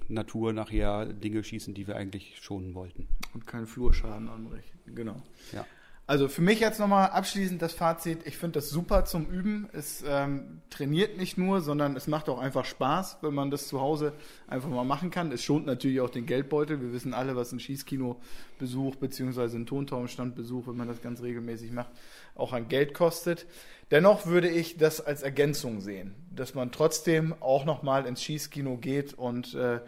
Natur 0.08 0.54
nachher 0.54 1.06
Dinge 1.06 1.44
schießen, 1.44 1.74
die 1.74 1.88
wir 1.88 1.96
eigentlich 1.96 2.40
schonen 2.42 2.74
wollten. 2.74 3.08
und 3.34 3.46
keinen 3.46 3.68
Flurschaden 3.68 4.28
anrichten. 4.28 4.96
Genau. 4.96 5.22
Ja. 5.54 5.66
Also 6.10 6.28
für 6.28 6.42
mich 6.42 6.60
jetzt 6.60 6.80
nochmal 6.80 7.12
abschließend 7.12 7.62
das 7.62 7.74
Fazit. 7.74 8.26
Ich 8.26 8.36
finde 8.36 8.54
das 8.54 8.72
super 8.72 9.06
zum 9.06 9.28
Üben. 9.28 9.70
Es 9.74 10.04
ähm, 10.08 10.60
trainiert 10.72 11.18
nicht 11.20 11.38
nur, 11.38 11.62
sondern 11.62 11.96
es 11.96 12.08
macht 12.08 12.30
auch 12.30 12.40
einfach 12.40 12.66
Spaß, 12.66 13.18
wenn 13.22 13.36
man 13.36 13.52
das 13.52 13.68
zu 13.68 13.80
Hause 13.80 14.14
einfach 14.48 14.70
mal 14.70 14.86
machen 14.86 15.12
kann. 15.12 15.32
Es 15.32 15.44
schont 15.44 15.68
natürlich 15.68 16.02
auch 16.02 16.10
den 16.10 16.26
Geldbeutel. 16.26 16.82
Wir 16.82 16.94
wissen 16.94 17.14
alle, 17.14 17.36
was 17.36 17.52
ein 17.52 17.60
Schießkinobesuch 17.60 18.96
bzw. 18.96 19.56
ein 19.56 19.68
Tontaubenstandbesuch, 19.68 20.66
wenn 20.66 20.78
man 20.78 20.88
das 20.88 21.04
ganz 21.04 21.22
regelmäßig 21.22 21.72
macht, 21.74 21.92
auch 22.34 22.54
an 22.54 22.70
Geld 22.70 22.96
kostet. 22.96 23.46
Dennoch 23.92 24.26
würde 24.26 24.50
ich 24.50 24.78
das 24.78 25.02
als 25.02 25.22
Ergänzung 25.22 25.80
sehen, 25.80 26.16
dass 26.36 26.56
man 26.56 26.72
trotzdem 26.72 27.36
auch 27.40 27.66
nochmal 27.66 28.08
ins 28.08 28.24
Schießkino 28.24 28.78
geht 28.78 29.14
und 29.14 29.54
äh, 29.54 29.80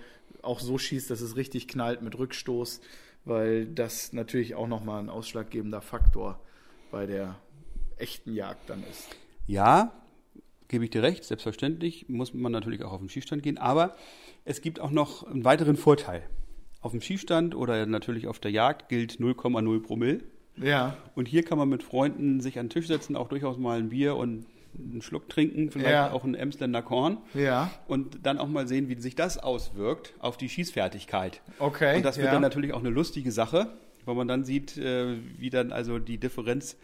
auch 0.43 0.59
so 0.59 0.77
schießt, 0.77 1.09
dass 1.09 1.21
es 1.21 1.35
richtig 1.35 1.67
knallt 1.67 2.03
mit 2.03 2.15
Rückstoß, 2.15 2.79
weil 3.25 3.65
das 3.65 4.13
natürlich 4.13 4.55
auch 4.55 4.67
nochmal 4.67 5.01
ein 5.01 5.09
ausschlaggebender 5.09 5.81
Faktor 5.81 6.39
bei 6.91 7.05
der 7.05 7.35
echten 7.97 8.33
Jagd 8.33 8.69
dann 8.69 8.83
ist. 8.89 9.07
Ja, 9.47 9.93
gebe 10.67 10.85
ich 10.85 10.89
dir 10.89 11.03
recht, 11.03 11.23
selbstverständlich 11.23 12.09
muss 12.09 12.33
man 12.33 12.51
natürlich 12.51 12.83
auch 12.83 12.93
auf 12.93 12.99
den 12.99 13.09
Schießstand 13.09 13.43
gehen, 13.43 13.57
aber 13.57 13.95
es 14.45 14.61
gibt 14.61 14.79
auch 14.79 14.91
noch 14.91 15.23
einen 15.27 15.43
weiteren 15.43 15.75
Vorteil. 15.77 16.23
Auf 16.81 16.91
dem 16.91 17.01
Schießstand 17.01 17.53
oder 17.53 17.85
natürlich 17.85 18.27
auf 18.27 18.39
der 18.39 18.51
Jagd 18.51 18.89
gilt 18.89 19.19
0,0 19.19 19.83
Promille. 19.83 20.23
Ja, 20.57 20.97
Und 21.15 21.27
hier 21.27 21.43
kann 21.43 21.57
man 21.57 21.69
mit 21.69 21.83
Freunden 21.83 22.41
sich 22.41 22.59
an 22.59 22.65
den 22.65 22.71
Tisch 22.71 22.87
setzen, 22.87 23.15
auch 23.15 23.29
durchaus 23.29 23.57
mal 23.57 23.77
ein 23.77 23.89
Bier 23.89 24.15
und 24.15 24.45
einen 24.77 25.01
Schluck 25.01 25.29
trinken, 25.29 25.69
vielleicht 25.71 25.91
Ja. 25.91 26.11
auch 26.11 26.23
ein 26.23 26.35
Emsländer 26.35 26.81
Korn. 26.81 27.17
ja, 27.33 27.69
Und 27.87 28.19
dann 28.25 28.37
auch 28.37 28.47
mal 28.47 28.67
sehen, 28.67 28.89
wie 28.89 28.95
sich 28.95 29.15
das 29.15 29.37
auswirkt 29.37 30.13
auf 30.19 30.37
die 30.37 30.49
Schießfertigkeit. 30.49 31.41
okay. 31.59 31.97
Und 31.97 32.05
das 32.05 32.17
wird 32.17 32.27
ja. 32.27 32.31
dann 32.33 32.41
natürlich 32.41 32.73
auch 32.73 32.79
eine 32.79 32.89
lustige 32.89 33.31
Sache, 33.31 33.67
weil 34.05 34.15
man 34.15 34.27
dann 34.27 34.43
sieht, 34.43 34.77
äh, 34.77 35.17
wie 35.37 35.49
dann 35.49 35.71
also 35.71 35.99
die 35.99 36.17
Differenz 36.17 36.77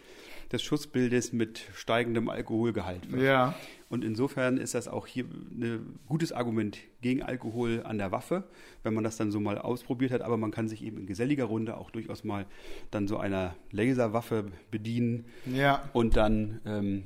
des 0.52 0.62
Schussbildes 0.62 1.34
mit 1.34 1.60
steigendem 1.74 2.30
Alkoholgehalt 2.30 3.12
wird. 3.12 3.20
Ja, 3.22 3.54
Und 3.90 4.02
insofern 4.02 4.56
ist 4.56 4.74
das 4.74 4.88
auch 4.88 5.06
hier 5.06 5.24
ein 5.24 5.98
gutes 6.06 6.32
Argument 6.32 6.78
gegen 7.02 7.22
Alkohol 7.22 7.82
an 7.84 7.98
der 7.98 8.12
Waffe, 8.12 8.44
wenn 8.82 8.94
man 8.94 9.04
das 9.04 9.18
dann 9.18 9.30
so 9.30 9.40
mal 9.40 9.58
ausprobiert 9.58 10.10
hat. 10.10 10.22
Aber 10.22 10.38
man 10.38 10.50
kann 10.50 10.66
sich 10.68 10.82
eben 10.82 10.96
in 10.98 11.06
geselliger 11.06 11.44
Runde 11.44 11.76
auch 11.76 11.90
durchaus 11.90 12.24
mal 12.24 12.46
dann 12.90 13.08
so 13.08 13.18
einer 13.18 13.56
Laserwaffe 13.72 14.46
bedienen 14.70 15.26
ja, 15.44 15.82
und 15.92 16.16
dann 16.16 16.60
ähm, 16.64 17.02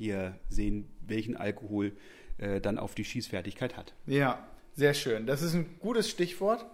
hier 0.00 0.34
sehen, 0.48 0.88
welchen 1.06 1.36
Alkohol 1.36 1.92
äh, 2.38 2.58
dann 2.60 2.78
auf 2.78 2.94
die 2.94 3.04
Schießfertigkeit 3.04 3.76
hat. 3.76 3.92
Ja, 4.06 4.46
sehr 4.74 4.94
schön. 4.94 5.26
Das 5.26 5.42
ist 5.42 5.52
ein 5.52 5.66
gutes 5.78 6.08
Stichwort. 6.08 6.64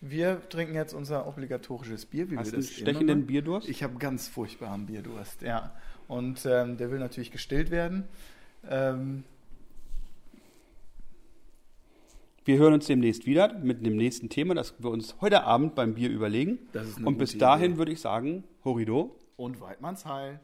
Wir 0.00 0.42
trinken 0.48 0.74
jetzt 0.74 0.92
unser 0.92 1.28
obligatorisches 1.28 2.04
Bier. 2.04 2.30
Wie 2.32 2.36
Hast 2.36 2.50
wir 2.50 2.58
das 2.58 2.66
einen 2.66 2.76
stechenden 2.76 3.26
Bierdurst? 3.26 3.68
Ich 3.68 3.84
habe 3.84 3.94
ganz 3.98 4.26
furchtbaren 4.26 4.86
Bierdurst, 4.86 5.42
ja. 5.42 5.72
Und 6.08 6.44
ähm, 6.46 6.76
der 6.76 6.90
will 6.90 6.98
natürlich 6.98 7.30
gestillt 7.30 7.70
werden. 7.70 8.04
Ähm, 8.68 9.22
wir 12.44 12.58
hören 12.58 12.74
uns 12.74 12.86
demnächst 12.86 13.24
wieder 13.24 13.54
mit 13.54 13.86
dem 13.86 13.96
nächsten 13.96 14.28
Thema, 14.28 14.54
das 14.54 14.74
wir 14.78 14.90
uns 14.90 15.14
heute 15.20 15.44
Abend 15.44 15.76
beim 15.76 15.94
Bier 15.94 16.10
überlegen. 16.10 16.58
Und 17.04 17.18
bis 17.18 17.38
dahin 17.38 17.72
Idee. 17.72 17.78
würde 17.78 17.92
ich 17.92 18.00
sagen, 18.00 18.42
Horido. 18.64 19.16
Und 19.36 19.60
Weidmanns 19.60 20.04
Heil. 20.06 20.40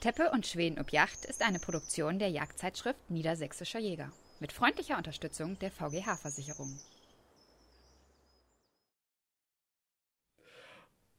Teppe 0.00 0.30
und 0.32 0.46
Schweden 0.46 0.78
ob 0.80 0.90
Yacht 0.90 1.24
ist 1.24 1.42
eine 1.42 1.58
Produktion 1.58 2.18
der 2.18 2.28
Jagdzeitschrift 2.28 3.10
Niedersächsischer 3.10 3.78
Jäger 3.78 4.12
mit 4.40 4.52
freundlicher 4.52 4.96
Unterstützung 4.98 5.58
der 5.60 5.70
VGH-Versicherung. 5.70 6.78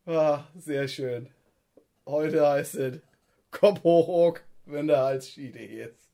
Ah, 0.06 0.44
sehr 0.56 0.88
schön. 0.90 1.30
Heute 2.06 2.46
heißt 2.46 2.76
es 2.76 3.02
Kopf 3.52 3.84
hoch, 3.84 4.40
wenn 4.66 4.88
der 4.88 5.00
Hals 5.00 5.30
schiede 5.30 5.64
ist. 5.64 6.13